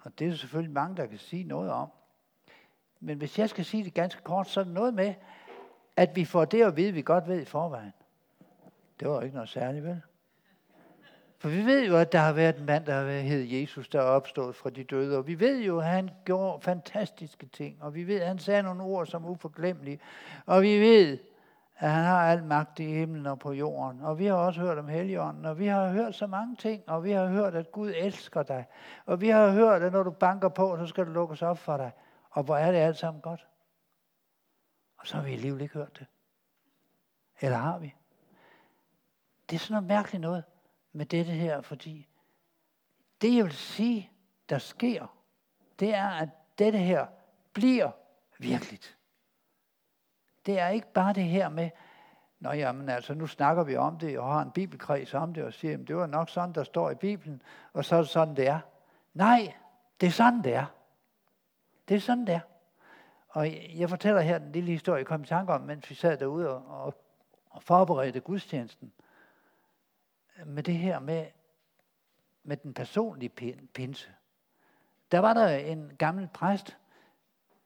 Og 0.01 0.19
det 0.19 0.25
er 0.25 0.31
jo 0.31 0.37
selvfølgelig 0.37 0.73
mange, 0.73 0.97
der 0.97 1.07
kan 1.07 1.19
sige 1.19 1.45
noget 1.45 1.71
om. 1.71 1.91
Men 3.01 3.19
hvis 3.19 3.39
jeg 3.39 3.51
skal 3.51 3.65
sige 3.65 3.85
det 3.85 3.95
ganske 3.95 4.23
kort, 4.23 4.49
så 4.49 4.61
er 4.61 4.65
det 4.65 4.73
noget 4.73 4.95
med, 4.95 5.15
at 5.97 6.17
vi 6.17 6.25
får 6.25 6.45
det 6.45 6.63
at 6.63 6.77
vide, 6.77 6.93
vi 6.93 7.03
godt 7.03 7.29
ved 7.29 7.41
i 7.41 7.45
forvejen. 7.45 7.93
Det 9.01 9.09
var 9.09 9.21
ikke 9.21 9.35
noget 9.35 9.49
særligt, 9.49 9.85
vel? 9.85 10.03
For 11.39 11.49
vi 11.49 11.65
ved 11.65 11.87
jo, 11.87 11.97
at 11.97 12.13
der 12.13 12.19
har 12.19 12.33
været 12.33 12.59
en 12.59 12.67
mand, 12.67 12.87
der 12.87 12.95
har 12.95 13.21
hed 13.21 13.43
Jesus, 13.43 13.89
der 13.89 14.01
er 14.01 14.05
opstået 14.05 14.57
fra 14.57 14.71
de 14.71 14.85
døde. 14.85 15.19
Og 15.19 15.27
vi 15.27 15.41
ved 15.41 15.63
jo, 15.63 15.79
at 15.79 15.85
han 15.85 16.11
gjorde 16.25 16.63
fantastiske 16.63 17.47
ting. 17.47 17.83
Og 17.83 17.95
vi 17.95 18.07
ved, 18.07 18.21
at 18.21 18.27
han 18.27 18.39
sagde 18.39 18.63
nogle 18.63 18.83
ord, 18.83 19.07
som 19.07 19.25
er 19.25 19.29
uforglemmelige. 19.29 20.01
Og 20.47 20.63
vi 20.63 20.81
ved, 20.81 21.19
at 21.77 21.91
han 21.91 22.05
har 22.05 22.31
al 22.31 22.45
magt 22.45 22.81
i 22.81 22.85
himlen 22.85 23.27
og 23.27 23.39
på 23.39 23.53
jorden. 23.53 24.01
Og 24.01 24.19
vi 24.19 24.27
har 24.27 24.35
også 24.35 24.61
hørt 24.61 24.79
om 24.79 24.89
Helligånden, 24.89 25.45
og 25.45 25.59
vi 25.59 25.67
har 25.67 25.89
hørt 25.89 26.15
så 26.15 26.27
mange 26.27 26.57
ting, 26.57 26.89
og 26.89 27.05
vi 27.05 27.11
har 27.11 27.27
hørt, 27.27 27.55
at 27.55 27.73
Gud 27.73 27.93
elsker 27.97 28.43
dig. 28.43 28.67
Og 29.07 29.21
vi 29.21 29.29
har 29.29 29.51
hørt, 29.51 29.83
at 29.83 29.93
når 29.93 30.03
du 30.03 30.11
banker 30.11 30.49
på, 30.49 30.77
så 30.79 30.87
skal 30.87 31.07
du 31.07 31.11
lukkes 31.11 31.43
op 31.43 31.59
for 31.59 31.77
dig. 31.77 31.91
Og 32.31 32.43
hvor 32.43 32.57
er 32.57 32.73
det 32.73 32.79
alt 32.79 32.99
sammen 32.99 33.21
godt. 33.21 33.47
Og 34.97 35.07
så 35.07 35.17
har 35.17 35.25
vi 35.25 35.33
alligevel 35.33 35.61
ikke 35.61 35.75
hørt 35.75 35.99
det. 35.99 36.07
Eller 37.41 37.57
har 37.57 37.79
vi? 37.79 37.95
Det 39.51 39.57
er 39.57 39.61
sådan 39.61 39.73
noget 39.73 39.89
mærkeligt 39.89 40.21
noget 40.21 40.45
med 40.93 41.07
dette 41.07 41.33
her, 41.33 41.61
fordi 41.61 42.07
det 43.21 43.37
jeg 43.37 43.45
vil 43.45 43.53
sige, 43.53 44.11
der 44.49 44.59
sker, 44.59 45.17
det 45.79 45.95
er, 45.95 46.09
at 46.09 46.29
dette 46.59 46.79
her 46.79 47.07
bliver 47.53 47.91
virkeligt. 48.39 48.97
Det 50.47 50.59
er 50.59 50.69
ikke 50.69 50.93
bare 50.93 51.13
det 51.13 51.25
her 51.25 51.49
med, 51.49 51.71
Nå 52.45 52.53
jamen 52.53 52.89
altså, 52.89 53.15
nu 53.15 53.27
snakker 53.27 53.65
vi 53.65 53.77
om 53.77 53.99
det, 53.99 54.19
og 54.19 54.33
har 54.33 54.43
en 54.43 54.51
bibelkreds 54.51 55.15
om 55.15 55.35
det, 55.35 55.45
og 55.45 55.53
siger, 55.53 55.71
jamen, 55.71 55.87
det 55.87 55.97
var 55.97 56.07
nok 56.07 56.29
sådan, 56.29 56.53
der 56.53 56.65
står 56.65 56.91
i 56.91 56.95
Bibelen, 56.95 57.43
og 57.73 57.85
så 57.85 57.97
er 57.97 58.01
det 58.01 58.09
sådan, 58.09 58.37
det 58.37 58.49
er. 58.49 58.61
Nej, 59.15 59.55
det 60.01 60.07
er 60.07 60.11
sådan, 60.11 60.43
det 60.45 60.55
er. 60.55 60.67
Det 61.89 61.97
er 61.97 62.01
sådan, 62.01 62.27
det 62.27 62.35
er. 62.35 62.41
Og 63.29 63.49
jeg 63.79 63.89
fortæller 63.89 64.21
her 64.21 64.39
den 64.39 64.53
lille 64.53 64.71
historie, 64.71 64.99
jeg 64.99 65.07
kom 65.07 65.23
i 65.23 65.27
tanke 65.27 65.53
om, 65.53 65.61
mens 65.61 65.91
vi 65.91 65.95
sad 65.95 66.19
derude 66.19 66.51
og, 66.51 66.85
og, 66.85 66.95
og 67.51 67.63
forberedte 67.63 68.21
gudstjenesten. 68.21 68.93
Med 70.47 70.63
det 70.63 70.75
her 70.75 70.99
med, 70.99 71.27
med 72.43 72.57
den 72.57 72.75
personlige 72.75 73.29
pinse. 73.75 74.11
Der 75.11 75.19
var 75.19 75.35
der 75.35 75.49
en 75.49 75.97
gammel 75.97 76.29
præst, 76.35 76.79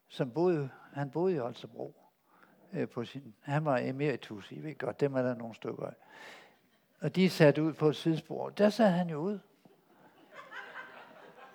som 0.09 0.31
boede, 0.31 0.71
han 0.93 1.11
boede 1.11 1.35
i 1.35 1.39
Holstebro. 1.39 1.97
Øh, 2.73 2.89
på 2.89 3.05
sin, 3.05 3.35
han 3.41 3.65
var 3.65 3.79
emeritus, 3.79 4.53
I 4.53 4.63
ved 4.63 4.79
godt, 4.79 5.01
dem 5.01 5.15
er 5.15 5.23
der 5.23 5.35
nogle 5.35 5.55
stykker 5.55 5.87
af. 5.87 5.95
Og 7.01 7.17
de 7.17 7.31
satte 7.31 7.63
ud 7.63 7.73
på 7.73 7.89
et 7.89 7.97
sidespor. 7.97 8.51
Der 8.51 8.71
sad 8.71 8.91
han 8.91 9.11
jo 9.11 9.19
ud. 9.19 9.39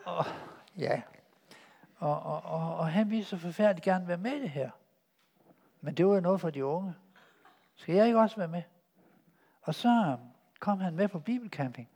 Og, 0.06 0.26
ja, 0.78 1.02
og, 1.98 2.24
og, 2.24 2.42
og, 2.44 2.76
og 2.76 2.88
han 2.88 3.10
ville 3.10 3.26
så 3.26 3.38
forfærdeligt 3.38 3.86
gerne 3.86 4.08
være 4.08 4.18
med 4.18 4.32
i 4.32 4.42
det 4.42 4.50
her. 4.50 4.70
Men 5.82 5.96
det 5.96 6.08
var 6.08 6.14
jo 6.14 6.20
noget 6.20 6.42
for 6.42 6.50
de 6.50 6.66
unge. 6.66 6.94
Skal 7.76 7.96
jeg 7.96 8.06
ikke 8.06 8.20
også 8.20 8.38
være 8.38 8.48
med? 8.48 8.64
Og 9.62 9.76
så 9.76 10.18
kom 10.64 10.80
han 10.80 10.96
med 10.96 11.08
på 11.08 11.20
bibelcamping. 11.20 11.90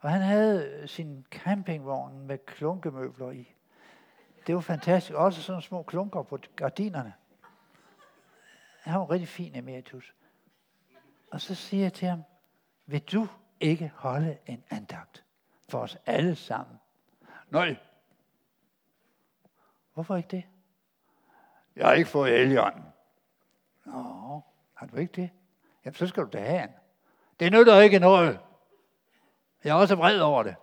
Og 0.00 0.10
han 0.10 0.22
havde 0.22 0.68
øh, 0.68 0.88
sin 0.88 1.26
campingvogn 1.30 2.26
med 2.26 2.38
klunkemøbler 2.38 3.30
i. 3.30 3.54
Det 4.46 4.54
var 4.54 4.60
fantastisk. 4.60 5.14
Også 5.14 5.42
sådan 5.42 5.62
små 5.62 5.82
klunker 5.82 6.22
på 6.22 6.38
gardinerne. 6.56 7.14
Han 8.80 9.00
var 9.00 9.10
rigtig 9.10 9.28
fin 9.28 9.56
emeritus. 9.56 10.14
Og 11.30 11.40
så 11.40 11.54
siger 11.54 11.82
jeg 11.82 11.92
til 11.92 12.08
ham, 12.08 12.22
vil 12.86 13.00
du 13.00 13.28
ikke 13.60 13.92
holde 13.94 14.38
en 14.46 14.64
andagt 14.70 15.24
for 15.68 15.78
os 15.78 15.98
alle 16.06 16.34
sammen? 16.34 16.76
Nej, 17.50 17.76
Hvorfor 19.94 20.16
ikke 20.16 20.28
det? 20.28 20.44
Jeg 21.76 21.86
har 21.86 21.92
ikke 21.92 22.10
fået 22.10 22.40
Elion. 22.40 22.84
Nå, 23.84 24.40
har 24.74 24.86
du 24.86 24.96
ikke 24.96 25.12
det? 25.22 25.30
Jamen, 25.84 25.94
så 25.94 26.06
skal 26.06 26.22
du 26.22 26.28
da 26.32 26.44
have 26.44 26.62
en. 26.62 26.81
Det 27.42 27.52
nytter 27.52 27.80
ikke 27.80 27.98
noget. 27.98 28.40
Jeg 29.64 29.70
er 29.70 29.74
også 29.74 29.94
vred 29.94 30.20
over 30.20 30.42
det. 30.42 30.56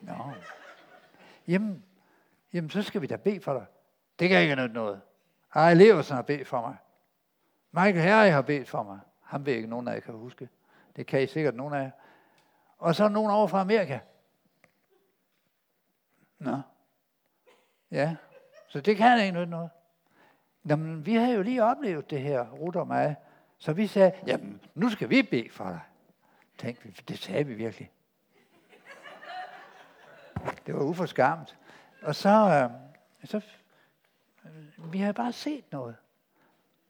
Nå. 0.00 0.14
Jamen, 1.48 1.84
jamen, 2.52 2.70
så 2.70 2.82
skal 2.82 3.02
vi 3.02 3.06
da 3.06 3.16
bede 3.16 3.40
for 3.40 3.52
dig. 3.52 3.66
Det 4.18 4.28
kan 4.28 4.42
ikke 4.42 4.56
nytte 4.56 4.74
noget. 4.74 5.00
Ej, 5.54 5.74
Leversen 5.74 6.14
har 6.14 6.22
bedt 6.22 6.48
for 6.48 6.60
mig. 6.60 6.76
Michael 7.72 8.00
Herre 8.00 8.30
har 8.30 8.42
bedt 8.42 8.68
for 8.68 8.82
mig. 8.82 8.98
Han 9.22 9.46
ved 9.46 9.54
ikke, 9.54 9.68
nogen 9.68 9.88
af 9.88 9.94
jer 9.94 10.00
kan 10.00 10.14
huske. 10.14 10.48
Det 10.96 11.06
kan 11.06 11.22
I 11.22 11.26
sikkert 11.26 11.54
nogen 11.54 11.74
af 11.74 11.82
jer. 11.82 11.90
Og 12.78 12.94
så 12.94 13.04
er 13.04 13.08
nogen 13.08 13.30
over 13.30 13.46
fra 13.46 13.60
Amerika. 13.60 13.98
Nå. 16.38 16.60
Ja, 17.90 18.16
så 18.68 18.80
det 18.80 18.96
kan 18.96 19.20
ikke 19.20 19.46
noget. 19.46 19.70
Jamen, 20.68 21.06
vi 21.06 21.14
har 21.14 21.32
jo 21.32 21.42
lige 21.42 21.64
oplevet 21.64 22.10
det 22.10 22.20
her, 22.20 22.50
Ruth 22.50 22.78
og 22.78 22.86
mig. 22.86 23.16
Så 23.58 23.72
vi 23.72 23.86
sagde, 23.86 24.12
jamen, 24.26 24.60
nu 24.74 24.88
skal 24.88 25.10
vi 25.10 25.22
bede 25.22 25.50
for 25.50 25.64
dig. 25.64 25.80
Tænkte 26.60 26.84
vi, 26.84 26.90
det 27.08 27.18
sagde 27.18 27.46
vi 27.46 27.54
virkelig. 27.54 27.90
Det 30.66 30.74
var 30.74 30.82
uforskammet. 30.82 31.56
Og 32.02 32.14
så, 32.14 32.28
øh, 32.28 32.70
så 33.28 33.42
vi 34.78 34.98
havde 34.98 35.12
bare 35.12 35.32
set 35.32 35.72
noget. 35.72 35.96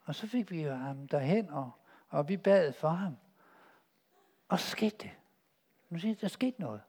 Og 0.04 0.14
så 0.14 0.26
fik 0.26 0.50
vi 0.50 0.62
jo 0.62 0.74
ham 0.74 1.08
derhen, 1.08 1.50
og, 1.50 1.70
og 2.08 2.28
vi 2.28 2.36
bad 2.36 2.72
for 2.72 2.88
ham. 2.88 3.16
Og 4.48 4.60
så 4.60 4.66
skete 4.66 4.96
det. 5.00 5.10
Nu 5.90 5.98
siger 5.98 6.14
der 6.14 6.28
skete 6.28 6.60
noget. 6.60 6.80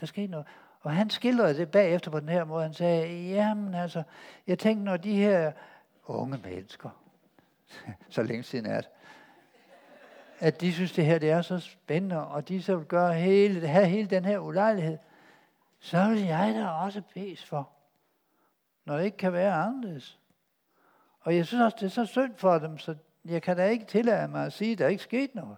Der 0.00 0.06
skete 0.06 0.30
noget. 0.30 0.46
Og 0.80 0.92
han 0.92 1.10
skildrede 1.10 1.56
det 1.56 1.70
bagefter 1.70 2.10
på 2.10 2.20
den 2.20 2.28
her 2.28 2.44
måde. 2.44 2.62
Han 2.62 2.74
sagde, 2.74 3.28
jamen 3.28 3.74
altså, 3.74 4.02
jeg 4.46 4.58
tænkte, 4.58 4.84
når 4.84 4.96
de 4.96 5.14
her 5.14 5.52
unge 6.06 6.38
mennesker, 6.38 6.90
så 8.08 8.22
længe 8.22 8.42
siden 8.42 8.66
er 8.66 8.80
det, 8.80 8.90
at 10.40 10.60
de 10.60 10.72
synes, 10.72 10.92
det 10.92 11.06
her 11.06 11.18
det 11.18 11.30
er 11.30 11.42
så 11.42 11.58
spændende, 11.58 12.26
og 12.26 12.48
de 12.48 12.62
så 12.62 12.76
vil 12.76 12.86
gøre 12.86 13.14
hele, 13.14 13.68
have 13.68 13.86
hele 13.86 14.08
den 14.08 14.24
her 14.24 14.38
ulejlighed, 14.38 14.98
så 15.78 16.08
vil 16.08 16.20
jeg 16.20 16.54
da 16.54 16.68
også 16.68 17.02
bes 17.14 17.44
for, 17.44 17.70
når 18.84 18.96
det 18.96 19.04
ikke 19.04 19.16
kan 19.16 19.32
være 19.32 19.52
anderledes. 19.52 20.18
Og 21.20 21.36
jeg 21.36 21.46
synes 21.46 21.62
også, 21.62 21.76
det 21.80 21.86
er 21.86 21.90
så 21.90 22.04
synd 22.04 22.36
for 22.36 22.58
dem, 22.58 22.78
så 22.78 22.96
jeg 23.24 23.42
kan 23.42 23.56
da 23.56 23.66
ikke 23.66 23.84
tillade 23.84 24.28
mig 24.28 24.46
at 24.46 24.52
sige, 24.52 24.72
at 24.72 24.78
der 24.78 24.88
ikke 24.88 25.02
sket 25.02 25.34
noget. 25.34 25.56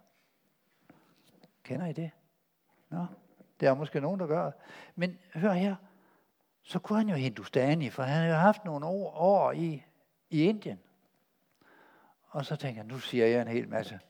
Kender 1.65 1.87
I 1.87 1.93
det? 1.93 2.11
Nå, 2.89 3.07
det 3.61 3.69
er 3.69 3.75
måske 3.75 4.01
nogen, 4.01 4.21
der 4.21 4.27
gør. 4.27 4.51
Men 4.95 5.19
hør 5.35 5.53
her, 5.53 5.77
så 6.63 6.79
kunne 6.79 6.99
han 6.99 7.09
jo 7.09 7.15
hindustani, 7.15 7.91
for 7.91 8.03
han 8.03 8.23
har 8.23 8.29
jo 8.29 8.35
haft 8.35 8.65
nogle 8.65 8.87
år, 8.87 9.11
år 9.17 9.53
i, 9.53 9.85
i 10.31 10.45
Indien. 10.45 10.81
Og 12.29 12.45
så 12.45 12.57
tænker 12.57 12.83
jeg, 12.83 12.89
nu 12.89 12.99
siger 12.99 13.27
jeg 13.27 13.43
en 13.43 13.49
hel 13.49 13.69
masse 13.69 14.01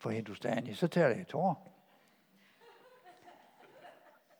for 0.00 0.10
hindustani, 0.10 0.74
så 0.74 0.88
tager 0.88 1.08
jeg 1.08 1.26
tårer. 1.28 1.54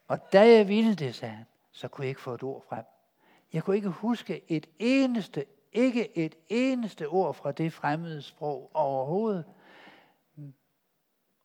Og 0.08 0.32
da 0.32 0.48
jeg 0.48 0.68
ville 0.68 0.94
det, 0.94 1.14
sagde 1.14 1.34
han, 1.34 1.46
så 1.72 1.88
kunne 1.88 2.04
jeg 2.04 2.08
ikke 2.08 2.20
få 2.20 2.34
et 2.34 2.42
ord 2.42 2.64
frem. 2.68 2.84
Jeg 3.52 3.64
kunne 3.64 3.76
ikke 3.76 3.88
huske 3.88 4.52
et 4.52 4.66
eneste, 4.78 5.46
ikke 5.72 6.18
et 6.18 6.34
eneste 6.48 7.08
ord 7.08 7.34
fra 7.34 7.52
det 7.52 7.72
fremmede 7.72 8.22
sprog 8.22 8.70
overhovedet. 8.74 9.44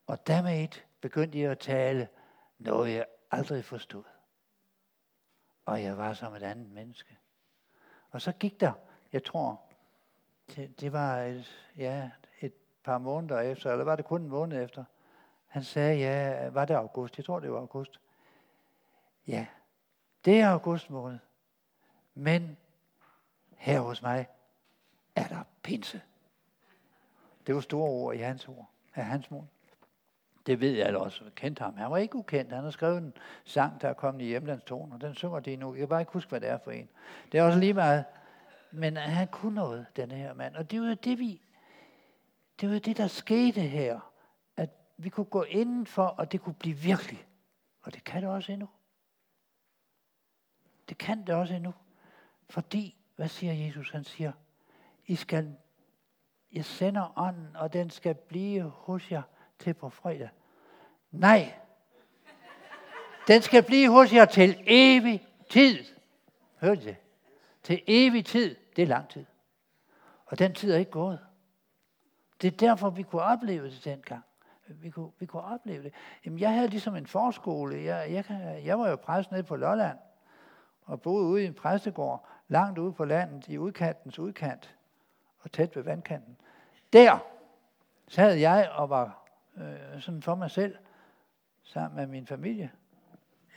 Og 0.07 0.27
dermed 0.27 0.67
begyndte 1.01 1.39
jeg 1.39 1.51
at 1.51 1.59
tale 1.59 2.07
noget, 2.59 2.93
jeg 2.93 3.05
aldrig 3.31 3.65
forstod. 3.65 4.03
Og 5.65 5.83
jeg 5.83 5.97
var 5.97 6.13
som 6.13 6.33
et 6.33 6.43
andet 6.43 6.71
menneske. 6.71 7.17
Og 8.11 8.21
så 8.21 8.31
gik 8.31 8.59
der, 8.59 8.73
jeg 9.13 9.23
tror, 9.23 9.61
det, 10.55 10.79
det 10.79 10.91
var 10.93 11.17
et, 11.17 11.71
ja, 11.77 12.09
par 12.85 12.97
måneder 12.97 13.39
efter, 13.39 13.71
eller 13.71 13.85
var 13.85 13.95
det 13.95 14.05
kun 14.05 14.21
en 14.21 14.29
måned 14.29 14.63
efter. 14.63 14.83
Han 15.47 15.63
sagde, 15.63 15.97
ja, 15.97 16.49
var 16.49 16.65
det 16.65 16.73
august? 16.73 17.17
Jeg 17.17 17.25
tror, 17.25 17.39
det 17.39 17.51
var 17.51 17.59
august. 17.59 17.99
Ja, 19.27 19.45
det 20.25 20.41
er 20.41 20.49
august 20.49 20.89
måned. 20.89 21.19
Men 22.13 22.57
her 23.57 23.79
hos 23.79 24.01
mig 24.01 24.27
er 25.15 25.27
der 25.27 25.43
pinse. 25.63 26.01
Det 27.47 27.55
var 27.55 27.61
store 27.61 27.89
ord 27.89 28.15
i 28.15 28.17
hans 28.17 28.47
ord, 28.47 28.69
af 28.95 29.05
hans 29.05 29.31
mund. 29.31 29.47
Det 30.45 30.61
ved 30.61 30.71
jeg 30.71 30.95
også, 30.95 31.23
kendte 31.35 31.63
ham. 31.63 31.77
Han 31.77 31.91
var 31.91 31.97
ikke 31.97 32.15
ukendt. 32.15 32.51
Han 32.51 32.63
har 32.63 32.71
skrevet 32.71 32.97
en 32.97 33.13
sang, 33.43 33.81
der 33.81 33.89
er 33.89 33.93
kommet 33.93 34.21
i 34.21 34.25
hjemlandstonen, 34.25 34.93
og 34.93 35.01
den 35.01 35.15
synger 35.15 35.39
de 35.39 35.55
nu. 35.55 35.73
Jeg 35.73 35.79
kan 35.79 35.87
bare 35.87 36.01
ikke 36.01 36.13
huske, 36.13 36.29
hvad 36.29 36.41
det 36.41 36.49
er 36.49 36.57
for 36.63 36.71
en. 36.71 36.89
Det 37.31 37.39
er 37.39 37.43
også 37.43 37.59
lige 37.59 37.73
meget. 37.73 38.05
Men 38.71 38.97
han 38.97 39.27
kunne 39.27 39.55
noget, 39.55 39.85
den 39.95 40.11
her 40.11 40.33
mand. 40.33 40.55
Og 40.55 40.71
det 40.71 40.77
er 40.77 40.87
jo 40.87 40.93
det, 40.93 41.19
vi, 41.19 41.41
det 42.61 42.69
var 42.69 42.79
det, 42.79 42.97
der 42.97 43.07
skete 43.07 43.61
her. 43.61 43.99
At 44.57 44.69
vi 44.97 45.09
kunne 45.09 45.25
gå 45.25 45.43
indenfor, 45.43 46.05
og 46.05 46.31
det 46.31 46.41
kunne 46.41 46.55
blive 46.55 46.75
virkelig. 46.75 47.27
Og 47.81 47.93
det 47.93 48.03
kan 48.03 48.21
det 48.21 48.29
også 48.29 48.51
endnu. 48.51 48.69
Det 50.89 50.97
kan 50.97 51.27
det 51.27 51.35
også 51.35 51.53
endnu. 51.53 51.73
Fordi, 52.49 52.97
hvad 53.15 53.27
siger 53.27 53.53
Jesus? 53.53 53.91
Han 53.91 54.03
siger, 54.03 54.31
I 55.05 55.15
skal, 55.15 55.55
jeg 56.51 56.65
sender 56.65 57.19
ånden, 57.19 57.55
og 57.55 57.73
den 57.73 57.89
skal 57.89 58.15
blive 58.15 58.63
hos 58.63 59.11
jer 59.11 59.21
til 59.59 59.73
på 59.73 59.89
fredag. 59.89 60.29
Nej, 61.11 61.53
den 63.27 63.41
skal 63.41 63.63
blive 63.63 63.89
hos 63.89 64.13
jer 64.13 64.25
til 64.25 64.63
evig 64.67 65.27
tid. 65.49 65.85
Hørte 66.61 66.81
I 66.81 66.85
det? 66.85 66.97
Til 67.63 67.83
evig 67.87 68.25
tid, 68.25 68.55
det 68.75 68.81
er 68.81 68.87
lang 68.87 69.09
tid. 69.09 69.25
Og 70.25 70.39
den 70.39 70.53
tid 70.53 70.71
er 70.71 70.77
ikke 70.77 70.91
gået. 70.91 71.19
Det 72.41 72.53
er 72.53 72.57
derfor, 72.57 72.89
vi 72.89 73.03
kunne 73.03 73.21
opleve 73.21 73.65
det 73.65 73.81
dengang. 73.85 74.23
Vi 74.67 74.89
kunne, 74.89 75.11
vi 75.19 75.25
kunne 75.25 75.43
opleve 75.43 75.83
det. 75.83 75.93
Jamen, 76.25 76.39
jeg 76.39 76.53
havde 76.53 76.67
ligesom 76.67 76.95
en 76.95 77.07
forskole. 77.07 77.83
Jeg, 77.83 78.11
jeg, 78.11 78.25
jeg 78.65 78.79
var 78.79 78.89
jo 78.89 78.95
præst 78.95 79.31
nede 79.31 79.43
på 79.43 79.55
Lolland, 79.55 79.97
og 80.81 81.01
boede 81.01 81.25
ude 81.25 81.43
i 81.43 81.45
en 81.45 81.53
præstegård, 81.53 82.27
langt 82.47 82.79
ude 82.79 82.93
på 82.93 83.05
landet, 83.05 83.47
i 83.47 83.57
udkantens 83.57 84.19
udkant, 84.19 84.75
og 85.39 85.51
tæt 85.51 85.75
ved 85.75 85.83
vandkanten. 85.83 86.37
Der 86.93 87.19
sad 88.07 88.33
jeg 88.33 88.69
og 88.73 88.89
var 88.89 89.27
øh, 89.57 90.01
sådan 90.01 90.21
for 90.21 90.35
mig 90.35 90.51
selv, 90.51 90.75
sammen 91.63 91.95
med 91.95 92.07
min 92.07 92.27
familie. 92.27 92.71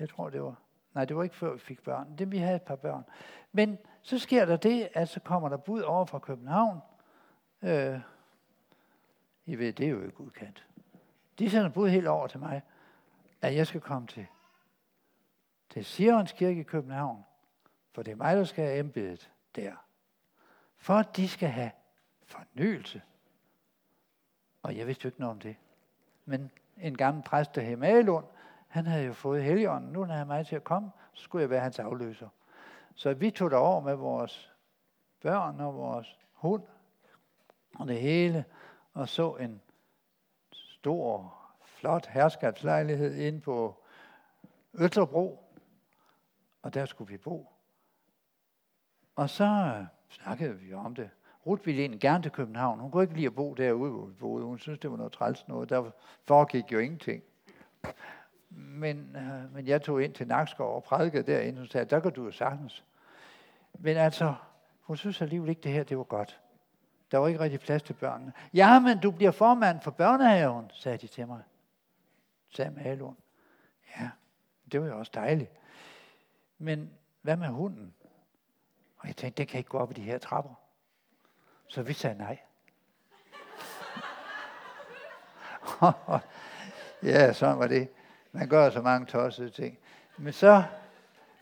Jeg 0.01 0.09
tror, 0.09 0.31
det 0.31 0.43
var... 0.43 0.55
Nej, 0.95 1.05
det 1.05 1.17
var 1.17 1.23
ikke 1.23 1.37
før 1.37 1.53
vi 1.53 1.59
fik 1.59 1.83
børn. 1.83 2.19
Det 2.19 2.33
vi 2.33 2.39
havde 2.39 2.57
et 2.57 2.63
par 2.63 2.77
børn. 2.77 3.05
Men 3.53 3.79
så 4.03 4.19
sker 4.19 4.45
der 4.45 4.57
det, 4.57 4.89
at 4.95 5.09
så 5.09 5.21
kommer 5.21 5.49
der 5.49 5.57
bud 5.57 5.81
over 5.81 6.05
fra 6.05 6.19
København. 6.19 6.81
Øh, 7.63 8.01
i 9.49 9.59
ved, 9.59 9.73
det 9.73 9.87
er 9.87 9.91
jo 9.91 10.03
ikke 10.03 10.21
udkendt. 10.21 10.67
De 11.39 11.51
sender 11.51 11.69
bud 11.69 11.89
helt 11.89 12.07
over 12.07 12.27
til 12.27 12.41
mig, 12.41 12.63
at 13.41 13.55
jeg 13.55 13.67
skal 13.67 13.81
komme 13.81 14.09
til, 14.09 14.27
til 15.71 15.85
Sions 15.85 16.33
Kirke 16.33 16.61
i 16.61 16.63
København. 16.63 17.25
For 17.95 18.03
det 18.03 18.13
er 18.13 18.17
mig, 18.17 18.37
der 18.37 18.45
skal 18.45 18.65
have 18.65 18.79
embedet 18.79 19.31
der. 19.57 19.73
For 20.77 20.95
at 20.95 21.17
de 21.17 21.29
skal 21.29 21.49
have 21.49 21.71
fornyelse. 22.25 23.03
Og 24.63 24.77
jeg 24.77 24.87
vidste 24.87 25.05
jo 25.05 25.09
ikke 25.09 25.21
noget 25.21 25.31
om 25.31 25.41
det. 25.41 25.57
Men 26.25 26.51
en 26.77 26.97
gammel 26.97 27.23
præst, 27.23 27.55
der 27.55 27.61
hed 27.61 27.77
Malund, 27.77 28.27
han 28.69 28.87
havde 28.87 29.05
jo 29.05 29.13
fået 29.13 29.45
heligånden. 29.45 29.93
Nu 29.93 30.05
havde 30.05 30.19
han 30.19 30.27
mig 30.27 30.47
til 30.47 30.57
at 30.57 30.65
komme, 30.65 30.91
så 31.13 31.23
skulle 31.23 31.43
jeg 31.43 31.51
være 31.51 31.61
hans 31.61 31.79
afløser. 31.79 32.29
Så 32.95 33.15
vi 33.15 33.31
tog 33.31 33.51
derover 33.51 33.81
med 33.81 33.95
vores 33.95 34.53
børn 35.21 35.61
og 35.61 35.75
vores 35.75 36.19
hund 36.33 36.63
og 37.75 37.89
det 37.89 38.01
hele, 38.01 38.45
og 38.99 39.09
så 39.09 39.35
en 39.35 39.61
stor, 40.53 41.35
flot 41.65 42.07
herskabslejlighed 42.07 43.15
inde 43.15 43.41
på 43.41 43.85
Østerbro, 44.75 45.45
og 46.63 46.75
der 46.75 46.87
skulle 46.87 47.13
vi 47.13 47.17
bo. 47.17 47.53
Og 49.17 49.31
så 49.31 49.45
øh, 49.45 49.85
snakkede 50.09 50.59
vi 50.59 50.73
om 50.73 50.95
det. 50.95 51.11
Ruth 51.47 51.67
ville 51.67 51.81
egentlig 51.81 52.01
gerne 52.01 52.23
til 52.23 52.33
København. 52.33 52.81
Hun 52.81 52.91
kunne 52.91 53.03
ikke 53.03 53.15
lide 53.15 53.27
at 53.27 53.35
bo 53.35 53.55
derude, 53.55 53.91
hvor 53.91 54.07
vi 54.07 54.15
boede. 54.15 54.45
Hun 54.45 54.59
synes, 54.59 54.79
det 54.79 54.91
var 54.91 54.97
noget 54.97 55.13
træls 55.13 55.49
noget. 55.49 55.71
Der 55.71 55.91
foregik 56.25 56.73
jo 56.73 56.79
ingenting. 56.79 57.23
Men, 58.51 59.17
øh, 59.17 59.55
men 59.55 59.67
jeg 59.67 59.83
tog 59.83 60.03
ind 60.03 60.15
til 60.15 60.27
Nakskov 60.27 60.77
og 60.77 60.85
prædikede 60.85 61.33
derinde, 61.33 61.59
Hun 61.59 61.69
sagde, 61.69 61.85
der 61.91 62.01
kan 62.01 62.13
du 62.13 62.25
jo 62.25 62.31
sagtens. 62.31 62.85
Men 63.73 63.97
altså, 63.97 64.35
hun 64.81 64.97
synes 64.97 65.23
alligevel 65.23 65.49
ikke, 65.49 65.61
det 65.61 65.73
her 65.73 65.83
det 65.83 65.99
var 65.99 66.05
godt. 66.05 66.41
Der 67.11 67.19
var 67.19 67.29
ikke 67.29 67.41
rigtig 67.41 67.61
plads 67.61 67.83
til 67.83 67.93
børnene. 67.93 68.33
Ja, 68.55 68.79
men 68.79 69.01
du 69.01 69.11
bliver 69.11 69.31
formand 69.31 69.81
for 69.81 69.91
børnehaven, 69.91 70.71
sagde 70.75 70.99
de 70.99 71.07
til 71.07 71.27
mig. 71.27 71.43
Sagde 72.51 72.71
Malon. 72.71 73.17
Ja, 73.97 74.11
det 74.73 74.81
var 74.81 74.87
jo 74.87 74.99
også 74.99 75.13
dejligt. 75.15 75.51
Men 76.59 76.91
hvad 77.23 77.37
med 77.37 77.49
hunden? 77.49 77.95
Og 78.99 79.09
jeg 79.09 79.17
tænkte, 79.17 79.43
det 79.43 79.49
kan 79.49 79.59
ikke 79.59 79.71
gå 79.71 79.79
op 79.79 79.91
i 79.91 79.95
de 79.95 80.03
her 80.03 80.19
trapper. 80.19 80.55
Så 81.67 81.83
vi 81.83 81.93
sagde 81.93 82.19
nej. 82.19 82.39
ja, 87.03 87.33
sådan 87.33 87.59
var 87.59 87.67
det. 87.67 87.89
Man 88.33 88.49
gør 88.49 88.71
så 88.71 88.83
mange 88.83 89.07
tossede 89.07 89.51
ting. 89.51 89.79
Men 90.17 90.33
så, 90.33 90.65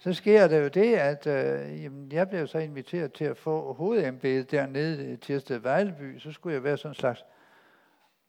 så 0.07 0.13
sker 0.13 0.49
der 0.49 0.59
jo 0.59 0.69
det, 0.69 0.95
at 0.95 1.27
øh, 1.27 1.83
jamen, 1.83 2.13
jeg 2.13 2.29
blev 2.29 2.47
så 2.47 2.59
inviteret 2.59 3.13
til 3.13 3.25
at 3.25 3.37
få 3.37 3.73
hovedembedet 3.73 4.51
dernede 4.51 5.13
i 5.13 5.17
Tirsted 5.17 5.59
Vejleby. 5.59 6.19
Så 6.19 6.33
skulle 6.33 6.55
jeg 6.55 6.65
være 6.65 6.77
sådan 6.77 6.91
en 6.91 6.95
slags 6.95 7.25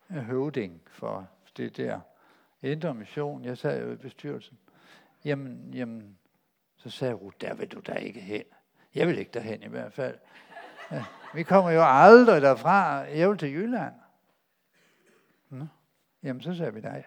øh, 0.10 0.18
høvding 0.18 0.82
for 0.88 1.28
det 1.58 1.78
der 1.78 2.00
indre 2.62 2.94
mission. 2.94 3.46
Jeg 3.46 3.58
sad 3.58 3.86
jo 3.86 3.92
i 3.92 3.96
bestyrelsen. 3.96 4.58
Jamen, 5.26 5.74
jamen, 5.74 6.18
så 6.78 6.90
sagde 6.90 7.14
Ruth, 7.14 7.38
der 7.42 7.54
vil 7.54 7.68
du 7.68 7.80
da 7.88 7.94
ikke 7.94 8.22
hen. 8.22 8.44
Jeg 8.96 9.08
vil 9.08 9.20
ikke 9.20 9.32
derhen 9.32 9.64
i 9.64 9.68
hvert 9.68 9.94
fald. 9.94 10.18
Ja, 10.92 11.06
vi 11.34 11.44
kommer 11.44 11.72
jo 11.72 11.82
aldrig 11.84 12.42
derfra. 12.42 12.96
Jeg 12.96 13.30
vil 13.30 13.38
til 13.38 13.54
Jylland. 13.54 13.94
Nå. 15.50 15.66
Jamen, 16.24 16.42
så 16.42 16.56
sagde 16.56 16.74
vi 16.74 16.82
nej. 16.82 17.04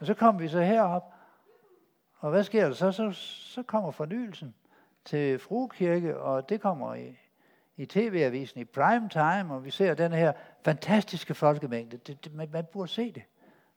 Og 0.00 0.06
så 0.06 0.14
kom 0.14 0.40
vi 0.40 0.48
så 0.48 0.60
herop. 0.60 1.15
Og 2.18 2.30
hvad 2.30 2.44
sker 2.44 2.64
der 2.64 2.74
så? 2.74 2.92
Så, 2.92 3.12
så 3.12 3.62
kommer 3.62 3.90
fornyelsen 3.90 4.54
til 5.04 5.38
Frugkirke, 5.38 6.18
og 6.18 6.48
det 6.48 6.60
kommer 6.60 6.94
i, 6.94 7.18
i 7.76 7.86
tv-avisen 7.86 8.60
i 8.60 8.64
prime 8.64 9.08
time, 9.08 9.54
og 9.54 9.64
vi 9.64 9.70
ser 9.70 9.94
den 9.94 10.12
her 10.12 10.32
fantastiske 10.64 11.34
folkemængde. 11.34 11.96
Det, 11.96 12.24
det, 12.24 12.34
man, 12.34 12.48
man 12.52 12.64
burde 12.72 12.88
se 12.88 13.12
det. 13.12 13.22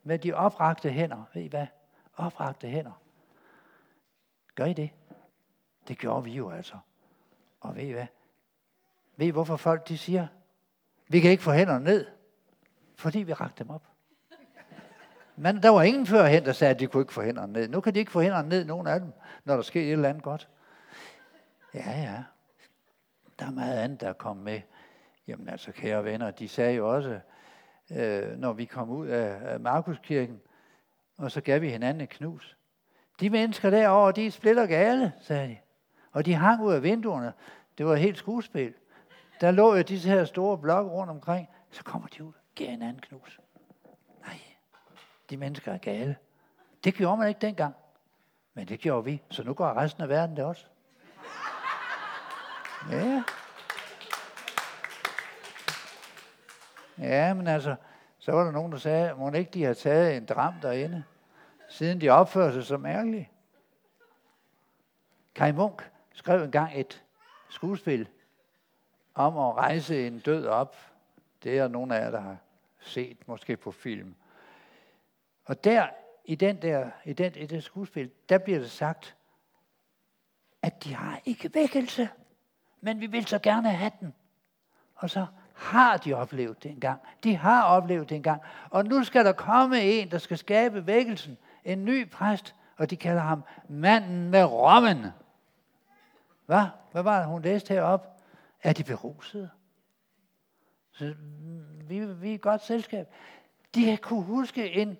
Med 0.03 0.19
de 0.19 0.33
oprakte 0.33 0.89
hænder. 0.89 1.23
Ved 1.33 1.41
I 1.41 1.47
hvad? 1.47 1.67
Oprakte 2.15 2.67
hænder. 2.67 3.01
Gør 4.55 4.65
I 4.65 4.73
det? 4.73 4.89
Det 5.87 5.97
gjorde 5.97 6.23
vi 6.23 6.31
jo 6.31 6.49
altså. 6.49 6.77
Og 7.59 7.75
ved 7.75 7.83
I 7.83 7.91
hvad? 7.91 8.07
Ved 9.15 9.27
I 9.27 9.29
hvorfor 9.29 9.55
folk 9.55 9.87
de 9.87 9.97
siger, 9.97 10.27
vi 11.07 11.19
kan 11.19 11.31
ikke 11.31 11.43
få 11.43 11.51
hænderne 11.51 11.83
ned? 11.83 12.05
Fordi 12.95 13.19
vi 13.19 13.33
rakte 13.33 13.63
dem 13.63 13.69
op. 13.69 13.83
Men 15.41 15.63
der 15.63 15.69
var 15.69 15.81
ingen 15.81 16.05
førhen, 16.05 16.45
der 16.45 16.51
sagde, 16.51 16.73
at 16.73 16.79
de 16.79 16.87
kunne 16.87 17.01
ikke 17.01 17.13
få 17.13 17.21
hænderne 17.21 17.53
ned. 17.53 17.67
Nu 17.67 17.81
kan 17.81 17.93
de 17.93 17.99
ikke 17.99 18.11
få 18.11 18.21
hænderne 18.21 18.49
ned, 18.49 18.65
nogen 18.65 18.87
af 18.87 18.99
dem, 18.99 19.13
når 19.45 19.55
der 19.55 19.61
sker 19.61 19.81
et 19.81 19.91
eller 19.91 20.09
andet 20.09 20.23
godt. 20.23 20.49
Ja, 21.73 22.01
ja. 22.01 22.23
Der 23.39 23.45
er 23.45 23.51
meget 23.51 23.77
andet, 23.77 24.01
der 24.01 24.09
er 24.09 24.13
kommet 24.13 24.45
med. 24.45 24.61
Jamen 25.27 25.49
altså, 25.49 25.71
kære 25.71 26.05
venner, 26.05 26.31
de 26.31 26.47
sagde 26.47 26.75
jo 26.75 26.95
også, 26.95 27.19
øh, 27.91 28.37
når 28.37 28.53
vi 28.53 28.65
kom 28.65 28.89
ud 28.89 29.07
af, 29.07 29.53
af 29.53 29.59
Markuskirken, 29.59 30.41
og 31.17 31.31
så 31.31 31.41
gav 31.41 31.61
vi 31.61 31.69
hinanden 31.69 32.01
et 32.01 32.09
knus. 32.09 32.57
De 33.19 33.29
mennesker 33.29 33.69
derovre, 33.69 34.11
de 34.11 34.25
er 34.25 34.31
splitter 34.31 34.65
gale, 34.65 35.13
sagde 35.21 35.47
de. 35.47 35.57
Og 36.11 36.25
de 36.25 36.33
hang 36.33 36.63
ud 36.63 36.73
af 36.73 36.83
vinduerne. 36.83 37.33
Det 37.77 37.85
var 37.85 37.95
helt 37.95 38.17
skuespil. 38.17 38.73
Der 39.41 39.51
lå 39.51 39.75
jo 39.75 39.81
disse 39.81 40.09
her 40.09 40.25
store 40.25 40.57
blokke 40.57 40.91
rundt 40.91 41.11
omkring. 41.11 41.47
Så 41.71 41.83
kommer 41.83 42.07
de 42.07 42.23
ud, 42.23 42.33
giver 42.55 42.69
hinanden 42.69 43.01
knus. 43.01 43.39
De 45.29 45.37
mennesker 45.37 45.73
er 45.73 45.77
gale. 45.77 46.15
Det 46.83 46.93
gjorde 46.93 47.17
man 47.17 47.27
ikke 47.27 47.41
dengang. 47.41 47.75
Men 48.53 48.67
det 48.67 48.79
gjorde 48.79 49.05
vi. 49.05 49.21
Så 49.29 49.43
nu 49.43 49.53
går 49.53 49.73
resten 49.73 50.03
af 50.03 50.09
verden 50.09 50.37
det 50.37 50.45
også. 50.45 50.65
Ja. 52.91 53.23
Ja, 56.97 57.33
men 57.33 57.47
altså, 57.47 57.75
så 58.19 58.31
var 58.31 58.43
der 58.43 58.51
nogen, 58.51 58.71
der 58.71 58.77
sagde, 58.77 59.15
må 59.15 59.31
ikke 59.31 59.51
de 59.51 59.63
har 59.63 59.73
taget 59.73 60.17
en 60.17 60.25
dram 60.25 60.53
derinde, 60.61 61.03
siden 61.69 62.01
de 62.01 62.09
opfører 62.09 62.51
sig 62.51 62.63
så 62.63 62.77
mærkeligt. 62.77 63.29
Kai 65.35 65.51
Munk 65.51 65.91
skrev 66.13 66.43
engang 66.43 66.71
et 66.79 67.03
skuespil 67.49 68.07
om 69.15 69.37
at 69.37 69.55
rejse 69.55 70.07
en 70.07 70.19
død 70.19 70.45
op. 70.45 70.75
Det 71.43 71.57
er 71.57 71.67
nogle 71.67 71.97
af 71.97 72.01
jer, 72.03 72.11
der 72.11 72.19
har 72.19 72.37
set, 72.79 73.27
måske 73.27 73.57
på 73.57 73.71
film. 73.71 74.15
Og 75.49 75.63
der, 75.63 75.87
i 76.25 76.35
den 76.35 76.61
der, 76.61 76.89
i 77.05 77.13
den, 77.13 77.35
i 77.35 77.45
det 77.45 77.63
skuespil, 77.63 78.11
der 78.29 78.37
bliver 78.37 78.59
det 78.59 78.71
sagt, 78.71 79.15
at 80.61 80.83
de 80.83 80.95
har 80.95 81.21
ikke 81.25 81.53
vækkelse, 81.53 82.09
men 82.81 82.99
vi 82.99 83.05
vil 83.05 83.25
så 83.25 83.39
gerne 83.39 83.69
have 83.69 83.91
den. 83.99 84.13
Og 84.95 85.09
så 85.09 85.25
har 85.53 85.97
de 85.97 86.13
oplevet 86.13 86.63
det 86.63 86.71
engang. 86.71 87.01
De 87.23 87.35
har 87.35 87.63
oplevet 87.63 88.09
det 88.09 88.15
engang. 88.15 88.41
Og 88.69 88.85
nu 88.85 89.03
skal 89.03 89.25
der 89.25 89.31
komme 89.31 89.81
en, 89.81 90.11
der 90.11 90.17
skal 90.17 90.37
skabe 90.37 90.87
vækkelsen. 90.87 91.37
En 91.65 91.85
ny 91.85 92.09
præst, 92.09 92.55
og 92.77 92.89
de 92.89 92.95
kalder 92.95 93.21
ham 93.21 93.43
manden 93.69 94.29
med 94.29 94.43
rommen. 94.43 95.05
Hvad? 96.45 96.65
Hvad 96.91 97.03
var 97.03 97.19
det, 97.19 97.27
hun 97.27 97.41
læste 97.41 97.73
herop? 97.73 98.21
Er 98.63 98.73
de 98.73 98.83
berusede? 98.83 99.49
Så 100.91 101.13
mm, 101.41 101.89
vi, 101.89 102.05
vi 102.05 102.31
er 102.31 102.35
et 102.35 102.41
godt 102.41 102.63
selskab. 102.63 103.07
De 103.75 103.97
kunne 103.97 104.23
huske 104.23 104.71
en, 104.71 104.97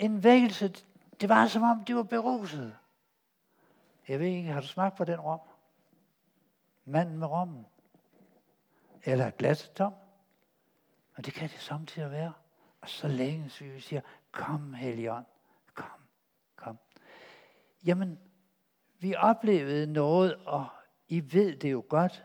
en 0.00 0.24
vækkelse. 0.24 0.74
Det 1.20 1.28
var 1.28 1.46
som 1.46 1.62
om, 1.62 1.84
de 1.84 1.96
var 1.96 2.02
beruset. 2.02 2.76
Jeg 4.08 4.20
ved 4.20 4.26
ikke, 4.26 4.48
har 4.48 4.60
du 4.60 4.66
smagt 4.66 4.96
på 4.96 5.04
den 5.04 5.20
rom? 5.20 5.40
Manden 6.84 7.18
med 7.18 7.26
rommen. 7.26 7.66
Eller 9.04 9.30
glasset 9.30 9.72
tom? 9.72 9.94
Og 11.16 11.26
det 11.26 11.34
kan 11.34 11.48
det 11.48 11.58
samtidig 11.58 12.10
være. 12.10 12.32
Og 12.80 12.88
så 12.88 13.08
længe 13.08 13.50
vi 13.60 13.80
siger, 13.80 14.00
kom 14.32 14.74
Helion, 14.74 15.26
kom, 15.74 16.00
kom. 16.56 16.78
Jamen, 17.84 18.18
vi 18.98 19.14
oplevede 19.14 19.92
noget, 19.92 20.36
og 20.46 20.66
I 21.08 21.34
ved 21.34 21.56
det 21.56 21.72
jo 21.72 21.84
godt, 21.88 22.24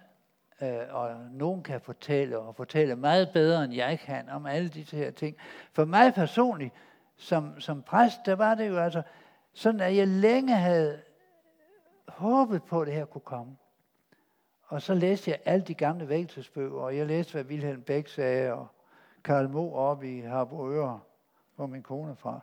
øh, 0.62 0.80
og 0.90 1.16
nogen 1.32 1.64
kan 1.64 1.82
fortælle, 1.82 2.40
og 2.40 2.56
fortælle 2.56 2.96
meget 2.96 3.30
bedre, 3.34 3.64
end 3.64 3.74
jeg 3.74 4.00
kan, 4.00 4.30
om 4.30 4.46
alle 4.46 4.70
de 4.70 4.82
her 4.82 5.12
ting. 5.12 5.38
For 5.74 5.86
mig 5.86 6.14
personligt, 6.14 6.74
som, 7.18 7.60
som 7.60 7.82
præst, 7.82 8.20
der 8.26 8.36
var 8.36 8.56
det 8.56 8.70
jo 8.70 8.78
altså 8.78 9.02
sådan, 9.54 9.80
at 9.80 9.96
jeg 9.96 10.08
længe 10.08 10.56
havde 10.56 11.02
håbet 12.08 12.64
på, 12.64 12.82
at 12.82 12.88
det 12.88 12.96
her 12.96 13.06
kunne 13.06 13.22
komme. 13.22 13.58
Og 14.68 14.82
så 14.82 14.94
læste 14.94 15.32
jeg 15.32 15.40
alle 15.46 15.66
de 15.66 15.74
gamle 15.74 16.10
vægtelsbøger, 16.10 16.82
og 16.82 16.98
jeg 16.98 17.06
læste, 17.06 17.32
hvad 17.32 17.44
Wilhelm 17.44 17.82
Beck 17.82 18.08
sagde, 18.08 18.54
og 18.54 18.68
Karl 19.24 19.50
Mo 19.50 19.74
op 19.74 20.04
i 20.04 20.20
Harboøre, 20.20 21.00
hvor 21.56 21.66
min 21.66 21.84
kone 21.84 22.12
er 22.12 22.16
fra. 22.16 22.40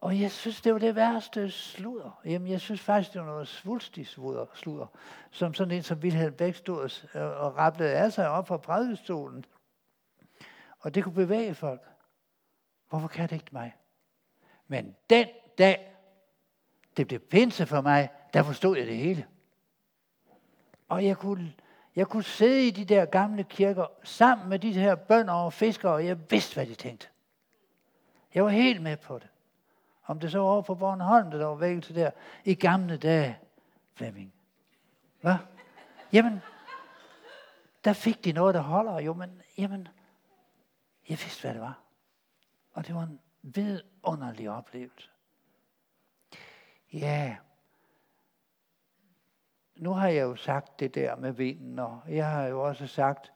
Og 0.00 0.20
jeg 0.20 0.30
synes, 0.30 0.60
det 0.60 0.72
var 0.72 0.78
det 0.78 0.94
værste 0.94 1.50
sludder. 1.50 2.20
Jamen, 2.24 2.48
jeg 2.48 2.60
synes 2.60 2.80
faktisk, 2.80 3.12
det 3.12 3.20
var 3.20 3.26
noget 3.26 3.48
svulstig 3.48 4.06
sludder, 4.06 4.46
sludder 4.54 4.86
som 5.30 5.54
sådan 5.54 5.74
en 5.74 5.82
som 5.82 5.98
Wilhelm 5.98 6.34
Beck 6.34 6.56
stod 6.56 7.08
og, 7.14 7.34
og 7.34 7.56
rapplede 7.56 7.92
af 7.92 8.12
sig 8.12 8.28
op 8.28 8.48
fra 8.48 8.56
prædikestolen. 8.56 9.44
Og 10.80 10.94
det 10.94 11.04
kunne 11.04 11.14
bevæge 11.14 11.54
folk. 11.54 11.89
Hvorfor 12.90 13.08
kan 13.08 13.28
det 13.28 13.36
ikke 13.36 13.48
mig? 13.52 13.76
Men 14.68 14.96
den 15.10 15.28
dag, 15.58 15.96
det 16.96 17.06
blev 17.06 17.20
pinse 17.20 17.66
for 17.66 17.80
mig, 17.80 18.08
der 18.34 18.42
forstod 18.42 18.76
jeg 18.76 18.86
det 18.86 18.96
hele. 18.96 19.26
Og 20.88 21.04
jeg 21.04 21.16
kunne, 21.16 21.52
jeg 21.96 22.06
kunne 22.06 22.24
sidde 22.24 22.66
i 22.66 22.70
de 22.70 22.84
der 22.84 23.04
gamle 23.04 23.44
kirker 23.44 23.86
sammen 24.02 24.48
med 24.48 24.58
de 24.58 24.72
her 24.72 24.94
bønder 24.94 25.34
og 25.34 25.52
fiskere, 25.52 25.92
og 25.92 26.06
jeg 26.06 26.30
vidste, 26.30 26.54
hvad 26.54 26.66
de 26.66 26.74
tænkte. 26.74 27.08
Jeg 28.34 28.44
var 28.44 28.50
helt 28.50 28.82
med 28.82 28.96
på 28.96 29.18
det. 29.18 29.28
Om 30.06 30.20
det 30.20 30.30
så 30.30 30.38
var 30.38 30.46
over 30.46 30.62
på 30.62 30.74
Bornholm, 30.74 31.30
der 31.30 31.46
var 31.46 31.54
vækkelse 31.54 31.94
der, 31.94 32.10
i 32.44 32.54
gamle 32.54 32.96
dage, 32.96 33.38
Flemming. 33.94 34.32
Hvad? 35.20 35.36
Jamen, 36.12 36.42
der 37.84 37.92
fik 37.92 38.24
de 38.24 38.32
noget, 38.32 38.54
der 38.54 38.60
holder. 38.60 39.00
Jo, 39.00 39.14
men, 39.14 39.42
jamen, 39.58 39.88
jeg 41.08 41.18
vidste, 41.18 41.40
hvad 41.40 41.54
det 41.54 41.60
var. 41.60 41.78
Og 42.80 42.86
det 42.86 42.94
var 42.94 43.02
en 43.02 43.20
vidunderlig 43.42 44.50
oplevelse. 44.50 45.10
Ja, 46.92 47.36
nu 49.76 49.92
har 49.92 50.08
jeg 50.08 50.22
jo 50.22 50.36
sagt 50.36 50.80
det 50.80 50.94
der 50.94 51.16
med 51.16 51.32
vinden, 51.32 51.78
og 51.78 52.02
jeg 52.08 52.30
har 52.30 52.44
jo 52.44 52.62
også 52.62 52.86
sagt, 52.86 53.32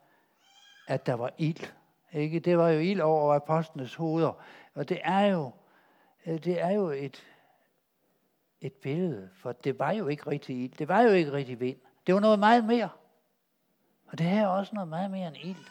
at 0.88 1.07
der 1.07 1.14
var 1.14 1.30
ild. 1.38 1.72
Ikke? 2.12 2.40
Det 2.40 2.59
var 2.59 2.68
jo 2.68 2.80
ild 2.80 3.00
over 3.00 3.35
apostlenes 3.35 3.94
hoveder. 3.94 4.42
Og 4.74 4.88
det 4.88 5.00
er 5.02 5.20
jo, 5.20 5.52
øh, 6.26 6.44
det 6.44 6.61
er 6.61 6.70
jo 6.70 6.88
et, 6.88 7.22
et 8.61 8.72
billede, 8.72 9.30
for 9.35 9.52
det 9.52 9.78
var 9.78 9.92
jo 9.92 10.07
ikke 10.07 10.26
rigtig 10.26 10.64
ild. 10.64 10.72
Det 10.72 10.88
var 10.88 11.02
jo 11.02 11.11
ikke 11.11 11.33
rigtig 11.33 11.61
vind. 11.61 11.78
Det 12.07 12.14
var 12.14 12.20
noget 12.20 12.38
meget 12.38 12.64
mere. 12.64 12.88
Og 14.07 14.18
det 14.18 14.26
her 14.26 14.42
er 14.42 14.48
også 14.48 14.74
noget 14.74 14.88
meget 14.88 15.11
mere 15.11 15.28
end 15.28 15.37
ild. 15.37 15.66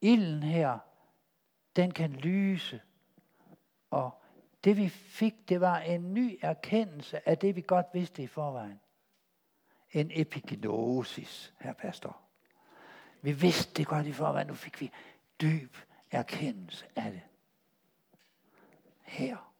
Ilden 0.00 0.42
her, 0.42 0.78
den 1.76 1.90
kan 1.90 2.12
lyse. 2.12 2.80
Og 3.90 4.22
det 4.64 4.76
vi 4.76 4.88
fik, 4.88 5.48
det 5.48 5.60
var 5.60 5.78
en 5.78 6.14
ny 6.14 6.38
erkendelse 6.42 7.28
af 7.28 7.38
det, 7.38 7.56
vi 7.56 7.60
godt 7.60 7.86
vidste 7.92 8.22
i 8.22 8.26
forvejen 8.26 8.80
en 9.90 10.10
epignosis, 10.14 11.52
her 11.60 11.72
pastor. 11.72 12.16
Vi 13.22 13.32
vidste 13.32 13.74
det 13.74 13.86
godt 13.86 14.06
i 14.06 14.12
forvejen, 14.12 14.46
nu 14.46 14.54
fik 14.54 14.80
vi 14.80 14.90
dyb 15.40 15.76
erkendelse 16.10 16.86
af 16.96 17.12
det. 17.12 17.22
Her, 19.02 19.52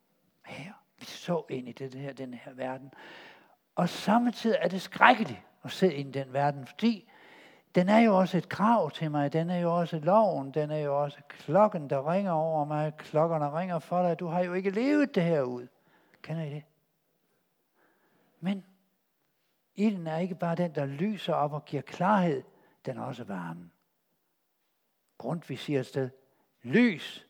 her. 0.45 0.73
Vi 0.99 1.05
så 1.05 1.45
ind 1.49 1.69
i 1.69 1.73
det 1.73 1.95
her, 1.95 2.13
den 2.13 2.35
her 2.35 2.53
verden. 2.53 2.93
Og 3.75 3.89
samtidig 3.89 4.59
er 4.61 4.69
det 4.69 4.83
skrækkeligt 4.83 5.41
at 5.65 5.73
se 5.73 5.95
ind 5.95 6.17
i 6.17 6.19
den 6.19 6.33
verden, 6.33 6.67
fordi 6.67 7.09
den 7.77 7.89
er 7.89 7.99
jo 7.99 8.19
også 8.19 8.39
et 8.39 8.49
krav 8.49 8.91
til 8.91 9.11
mig, 9.11 9.33
den 9.33 9.51
er 9.51 9.59
jo 9.59 9.79
også 9.79 9.99
loven, 9.99 10.51
den 10.51 10.71
er 10.71 10.79
jo 10.79 11.03
også 11.03 11.19
klokken, 11.29 11.91
der 11.91 12.13
ringer 12.13 12.33
over 12.33 12.65
mig, 12.65 12.97
klokkerne 12.97 13.53
ringer 13.53 13.79
for 13.79 14.03
dig, 14.03 14.19
du 14.19 14.27
har 14.27 14.41
jo 14.41 14.55
ikke 14.55 14.71
levet 14.71 15.15
det 15.15 15.23
her 15.23 15.43
ud. 15.43 15.67
Kender 16.23 16.43
I 16.43 16.51
det? 16.51 16.63
Men 18.41 18.65
Ilden 19.75 20.07
er 20.07 20.19
ikke 20.19 20.35
bare 20.35 20.55
den, 20.55 20.75
der 20.75 20.87
lyser 20.87 21.35
op 21.35 21.53
og 21.53 21.65
giver 21.65 21.83
klarhed, 21.83 22.43
den 22.87 22.99
er 22.99 23.03
også 23.03 23.25
varme. 23.25 23.71
vi 25.49 25.57
siger 25.57 25.81
et 25.81 25.87
sted, 25.87 26.11
lys 26.63 27.27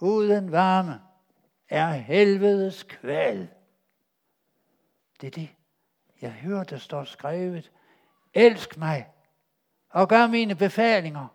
uden 0.00 0.52
varme 0.52 1.00
er 1.68 1.90
helvedes 1.90 2.82
kval. 2.82 3.48
Det 5.20 5.26
er 5.26 5.30
det, 5.30 5.48
jeg 6.20 6.32
hører, 6.32 6.64
der 6.64 6.76
står 6.76 7.04
skrevet. 7.04 7.72
Elsk 8.34 8.76
mig 8.76 9.12
og 9.96 10.08
gør 10.08 10.26
mine 10.26 10.54
befalinger, 10.54 11.26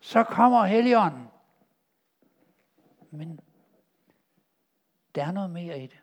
så 0.00 0.24
kommer 0.24 0.64
Helligånden. 0.64 1.28
Men 3.10 3.40
der 5.14 5.26
er 5.26 5.32
noget 5.32 5.50
mere 5.50 5.78
i 5.78 5.86
det. 5.86 6.02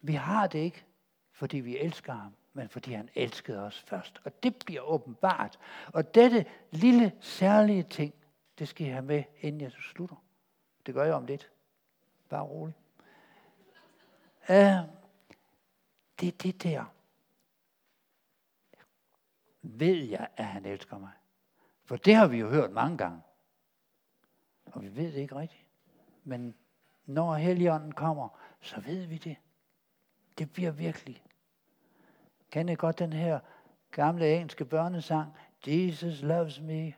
Vi 0.00 0.12
har 0.12 0.46
det 0.46 0.58
ikke, 0.58 0.84
fordi 1.32 1.56
vi 1.58 1.78
elsker 1.78 2.12
ham 2.12 2.32
men 2.56 2.68
fordi 2.68 2.92
han 2.92 3.08
elskede 3.14 3.62
os 3.62 3.80
først. 3.80 4.20
Og 4.24 4.42
det 4.42 4.56
bliver 4.66 4.80
åbenbart. 4.80 5.58
Og 5.92 6.14
dette 6.14 6.46
lille 6.70 7.12
særlige 7.20 7.82
ting, 7.82 8.14
det 8.58 8.68
skal 8.68 8.86
I 8.86 8.90
have 8.90 9.04
med, 9.04 9.24
inden 9.40 9.60
jeg 9.60 9.72
slutter. 9.72 10.16
Det 10.86 10.94
gør 10.94 11.04
jeg 11.04 11.14
om 11.14 11.26
lidt. 11.26 11.50
Bare 12.28 12.42
roligt. 12.42 12.78
Uh, 14.48 14.56
øh, 14.56 14.76
det 16.20 16.28
er 16.28 16.32
det 16.42 16.62
der. 16.62 16.84
Ved 19.66 20.04
jeg, 20.04 20.28
at 20.36 20.44
han 20.44 20.64
elsker 20.64 20.98
mig? 20.98 21.12
For 21.84 21.96
det 21.96 22.14
har 22.14 22.26
vi 22.26 22.38
jo 22.38 22.48
hørt 22.48 22.72
mange 22.72 22.98
gange. 22.98 23.22
Og 24.64 24.82
vi 24.82 24.96
ved 24.96 25.12
det 25.12 25.18
ikke 25.18 25.36
rigtigt. 25.36 25.66
Men 26.24 26.54
når 27.06 27.34
Helligånden 27.34 27.92
kommer, 27.92 28.28
så 28.60 28.80
ved 28.80 29.06
vi 29.06 29.18
det. 29.18 29.36
Det 30.38 30.52
bliver 30.52 30.70
virkelig 30.70 31.22
Kender 32.50 32.72
I 32.72 32.76
godt 32.76 32.98
den 32.98 33.12
her 33.12 33.40
gamle 33.90 34.34
engelske 34.34 34.64
børnesang? 34.64 35.32
Jesus 35.66 36.22
loves 36.22 36.60
me 36.60 36.94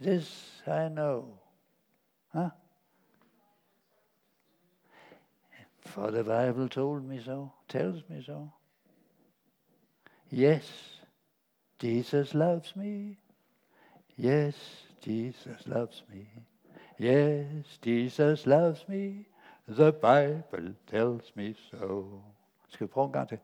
This 0.00 0.62
I 0.66 0.88
know. 0.88 1.38
Huh? 2.32 2.50
For 5.80 6.10
the 6.10 6.24
Bible 6.24 6.68
told 6.68 7.02
me 7.02 7.22
so, 7.22 7.48
tells 7.68 8.08
me 8.08 8.22
so. 8.22 8.48
Yes, 10.32 10.93
Jesus 11.80 12.34
loves 12.34 12.76
me. 12.76 13.18
Yes, 14.16 14.54
Jesus 15.04 15.66
loves 15.66 16.04
me. 16.08 16.26
Yes, 16.98 17.78
Jesus 17.82 18.46
loves 18.46 18.88
me. 18.88 19.26
The 19.66 19.92
Bible 19.92 20.74
tells 20.86 21.32
me 21.36 21.54
so. 21.70 22.22
Skal 22.68 22.86
vi 22.86 22.90
prøve 22.90 23.06
en 23.06 23.12
gang 23.12 23.28
til? 23.28 23.38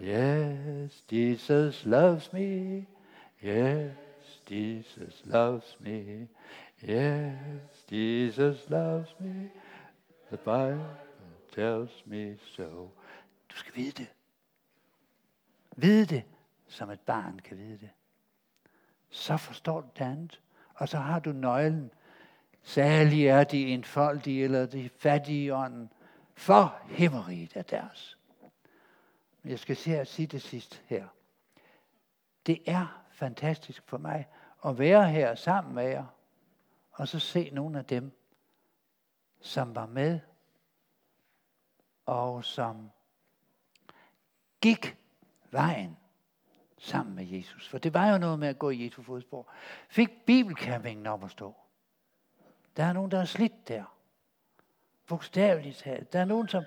Yes, 0.00 1.04
Jesus 1.12 1.86
loves 1.86 2.32
me. 2.32 2.86
Yes, 3.42 3.92
Jesus 4.50 5.22
loves 5.24 5.76
me. 5.80 6.28
Yes, 6.82 7.86
Jesus 7.90 8.68
loves 8.68 9.14
me. 9.20 9.50
The 10.30 10.36
Bible 10.36 10.96
tells 11.54 12.02
me 12.06 12.36
so. 12.56 12.90
Du 13.50 13.56
skal 13.56 13.74
vide 13.74 13.90
det. 13.90 14.08
Vide 15.76 16.06
det, 16.06 16.24
som 16.68 16.90
et 16.90 17.00
barn 17.00 17.38
kan 17.38 17.58
vide 17.58 17.78
det. 17.78 17.90
Så 19.10 19.36
forstår 19.36 19.80
du 19.80 19.88
det 19.98 20.04
andet. 20.04 20.40
Og 20.74 20.88
så 20.88 20.98
har 20.98 21.18
du 21.18 21.32
nøglen. 21.32 21.90
Særlig 22.62 23.26
er 23.26 23.44
de 23.44 23.66
enfoldige 23.66 24.44
eller 24.44 24.66
de 24.66 24.88
fattige 24.88 25.44
i 25.44 25.50
ånden. 25.50 25.92
For 26.34 26.80
himmeriget 26.88 27.56
er 27.56 27.62
deres. 27.62 28.18
Jeg 29.44 29.58
skal 29.58 29.76
se 29.76 29.98
at 29.98 30.08
sige 30.08 30.26
det 30.26 30.42
sidst 30.42 30.82
her. 30.86 31.06
Det 32.46 32.62
er 32.66 33.02
fantastisk 33.10 33.82
for 33.86 33.98
mig 33.98 34.28
at 34.64 34.78
være 34.78 35.10
her 35.10 35.34
sammen 35.34 35.74
med 35.74 35.84
jer, 35.84 36.06
og 36.92 37.08
så 37.08 37.18
se 37.18 37.50
nogle 37.52 37.78
af 37.78 37.84
dem, 37.84 38.12
som 39.40 39.74
var 39.74 39.86
med, 39.86 40.20
og 42.06 42.44
som 42.44 42.90
gik 44.60 44.96
vejen 45.50 45.96
sammen 46.78 47.14
med 47.14 47.24
Jesus. 47.26 47.68
For 47.68 47.78
det 47.78 47.94
var 47.94 48.12
jo 48.12 48.18
noget 48.18 48.38
med 48.38 48.48
at 48.48 48.58
gå 48.58 48.70
i 48.70 48.84
Jesu 48.84 49.02
fodspor. 49.02 49.48
Fik 49.88 50.10
bibelcampingen 50.26 51.06
op 51.06 51.24
at 51.24 51.30
stå. 51.30 51.54
Der 52.76 52.84
er 52.84 52.92
nogen, 52.92 53.10
der 53.10 53.20
er 53.20 53.24
slidt 53.24 53.68
der. 53.68 53.84
Bogstaveligt 55.06 55.76
talt. 55.76 56.12
Der 56.12 56.20
er 56.20 56.24
nogen, 56.24 56.48
som 56.48 56.64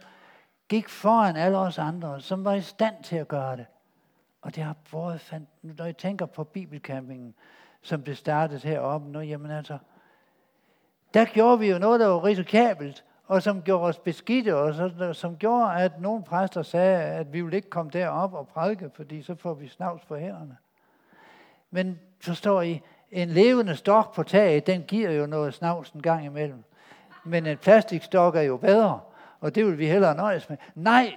gik 0.67 0.89
foran 0.89 1.35
alle 1.35 1.57
os 1.57 1.77
andre, 1.77 2.21
som 2.21 2.45
var 2.45 2.53
i 2.53 2.61
stand 2.61 3.03
til 3.03 3.15
at 3.15 3.27
gøre 3.27 3.57
det. 3.57 3.65
Og 4.41 4.55
det 4.55 4.63
har 4.63 4.75
været 4.91 5.47
Når 5.61 5.85
jeg 5.85 5.97
tænker 5.97 6.25
på 6.25 6.43
bibelcampingen, 6.43 7.35
som 7.81 8.03
det 8.03 8.17
startede 8.17 8.67
heroppe 8.67 9.09
nu, 9.09 9.19
jamen 9.19 9.51
altså, 9.51 9.77
der 11.13 11.25
gjorde 11.25 11.59
vi 11.59 11.71
jo 11.71 11.79
noget, 11.79 11.99
der 11.99 12.07
var 12.07 12.23
risikabelt, 12.23 13.05
og 13.29 13.43
som 13.43 13.61
gjorde 13.61 13.83
os 13.83 13.99
beskidte, 13.99 14.55
og 14.55 14.73
så, 14.73 15.13
som 15.13 15.37
gjorde, 15.37 15.75
at 15.75 16.01
nogle 16.01 16.23
præster 16.23 16.61
sagde, 16.61 17.03
at 17.03 17.33
vi 17.33 17.41
ville 17.41 17.55
ikke 17.55 17.69
komme 17.69 17.91
derop 17.91 18.33
og 18.33 18.47
prædike, 18.47 18.89
fordi 18.95 19.21
så 19.21 19.35
får 19.35 19.53
vi 19.53 19.67
snavs 19.67 20.05
på 20.05 20.15
hænderne. 20.15 20.57
Men 21.71 21.99
forstår 22.21 22.61
I, 22.61 22.81
en 23.11 23.29
levende 23.29 23.75
stok 23.75 24.13
på 24.15 24.23
taget, 24.23 24.67
den 24.67 24.83
giver 24.83 25.11
jo 25.11 25.25
noget 25.25 25.53
snavs 25.53 25.89
en 25.89 26.01
gang 26.01 26.25
imellem. 26.25 26.63
Men 27.23 27.45
en 27.45 27.57
plastikstok 27.57 28.35
er 28.35 28.41
jo 28.41 28.57
bedre, 28.57 28.99
og 29.39 29.55
det 29.55 29.65
vil 29.65 29.77
vi 29.77 29.87
hellere 29.87 30.15
nøjes 30.15 30.49
med. 30.49 30.57
Nej, 30.75 31.15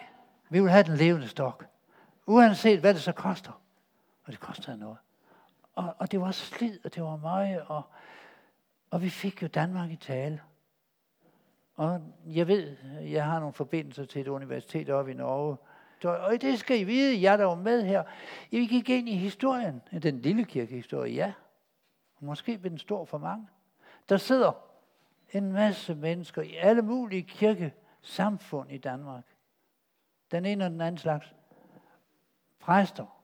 vi 0.51 0.61
vil 0.61 0.71
have 0.71 0.85
den 0.85 0.97
levende 0.97 1.29
stok. 1.29 1.67
Uanset 2.27 2.81
hvad 2.81 2.95
det 2.95 3.03
så 3.03 3.13
koster. 3.13 3.61
Og 4.25 4.33
det 4.33 4.41
koster 4.41 4.77
noget. 4.77 4.97
Og, 5.75 5.95
og 5.99 6.13
det 6.13 6.21
var 6.21 6.31
slid, 6.31 6.79
og 6.85 6.95
det 6.95 7.03
var 7.03 7.17
meget, 7.17 7.63
og, 7.67 7.83
og 8.91 9.03
vi 9.03 9.11
fik 9.11 9.43
jo 9.43 9.47
Danmark 9.47 9.91
i 9.91 9.97
tale. 9.97 10.41
Og 11.75 12.03
jeg 12.27 12.49
ved, 12.49 12.77
jeg 13.03 13.25
har 13.25 13.39
nogle 13.41 13.53
forbindelser 13.53 14.05
til 14.05 14.21
et 14.21 14.29
universitet 14.29 14.91
oppe 14.91 15.11
i 15.11 15.15
Norge. 15.15 15.57
Og 16.05 16.41
det 16.41 16.59
skal 16.59 16.81
I 16.81 16.85
vide, 16.85 17.23
jeg 17.23 17.39
der 17.39 17.45
var 17.45 17.55
med 17.55 17.83
her. 17.83 18.05
Vi 18.51 18.67
gik 18.67 18.89
ind 18.89 19.09
i 19.09 19.17
historien, 19.17 19.83
den 20.03 20.19
lille 20.19 20.45
kirkehistorie, 20.45 21.15
ja. 21.15 21.33
Og 22.17 22.25
måske 22.25 22.59
blev 22.59 22.71
den 22.71 22.79
stor 22.79 23.05
for 23.05 23.19
mange. 23.19 23.49
Der 24.09 24.17
sidder 24.17 24.53
en 25.33 25.53
masse 25.53 25.95
mennesker 25.95 26.43
i 26.43 26.55
alle 26.57 26.83
mulige 26.83 27.23
kirkesamfund 27.23 28.73
i 28.73 28.79
Danmark. 28.79 29.25
Den 30.31 30.47
ene 30.47 30.65
og 30.65 30.71
den 30.71 30.81
anden 30.81 30.99
slags. 30.99 31.35
Præster, 32.61 33.23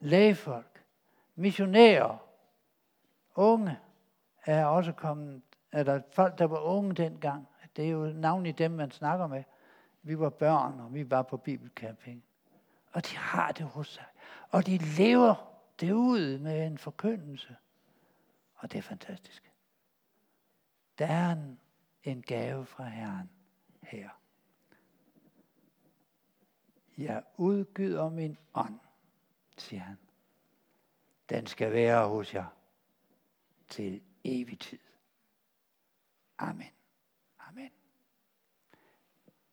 lægefolk, 0.00 0.84
missionærer, 1.34 2.16
unge 3.34 3.78
er 4.44 4.64
også 4.64 4.92
kommet 4.92 5.42
eller 5.72 6.02
folk, 6.12 6.38
der 6.38 6.44
var 6.44 6.60
unge 6.60 6.94
dengang. 6.94 7.48
Det 7.76 7.84
er 7.84 7.90
jo 7.90 8.12
navnlig 8.12 8.58
dem, 8.58 8.70
man 8.70 8.90
snakker 8.90 9.26
med. 9.26 9.44
Vi 10.02 10.18
var 10.18 10.30
børn, 10.30 10.80
og 10.80 10.94
vi 10.94 11.10
var 11.10 11.22
på 11.22 11.36
bibelcamping. 11.36 12.24
Og 12.92 13.06
de 13.06 13.16
har 13.16 13.52
det 13.52 13.66
hos 13.66 13.88
sig. 13.88 14.04
Og 14.50 14.66
de 14.66 14.78
lever 14.78 15.58
det 15.80 15.92
ud 15.92 16.38
med 16.38 16.66
en 16.66 16.78
forkyndelse. 16.78 17.56
Og 18.54 18.72
det 18.72 18.78
er 18.78 18.82
fantastisk. 18.82 19.52
Der 20.98 21.06
er 21.06 21.32
en, 21.32 21.60
en 22.04 22.22
gave 22.22 22.66
fra 22.66 22.84
Herren 22.84 23.30
her. 23.82 24.08
Jeg 26.98 27.22
udgyder 27.36 28.08
min 28.08 28.36
ånd, 28.54 28.78
siger 29.56 29.82
han. 29.82 29.98
Den 31.28 31.46
skal 31.46 31.72
være 31.72 32.08
hos 32.08 32.34
jer 32.34 32.46
til 33.68 34.02
evig 34.24 34.58
tid. 34.58 34.78
Amen. 36.40 36.77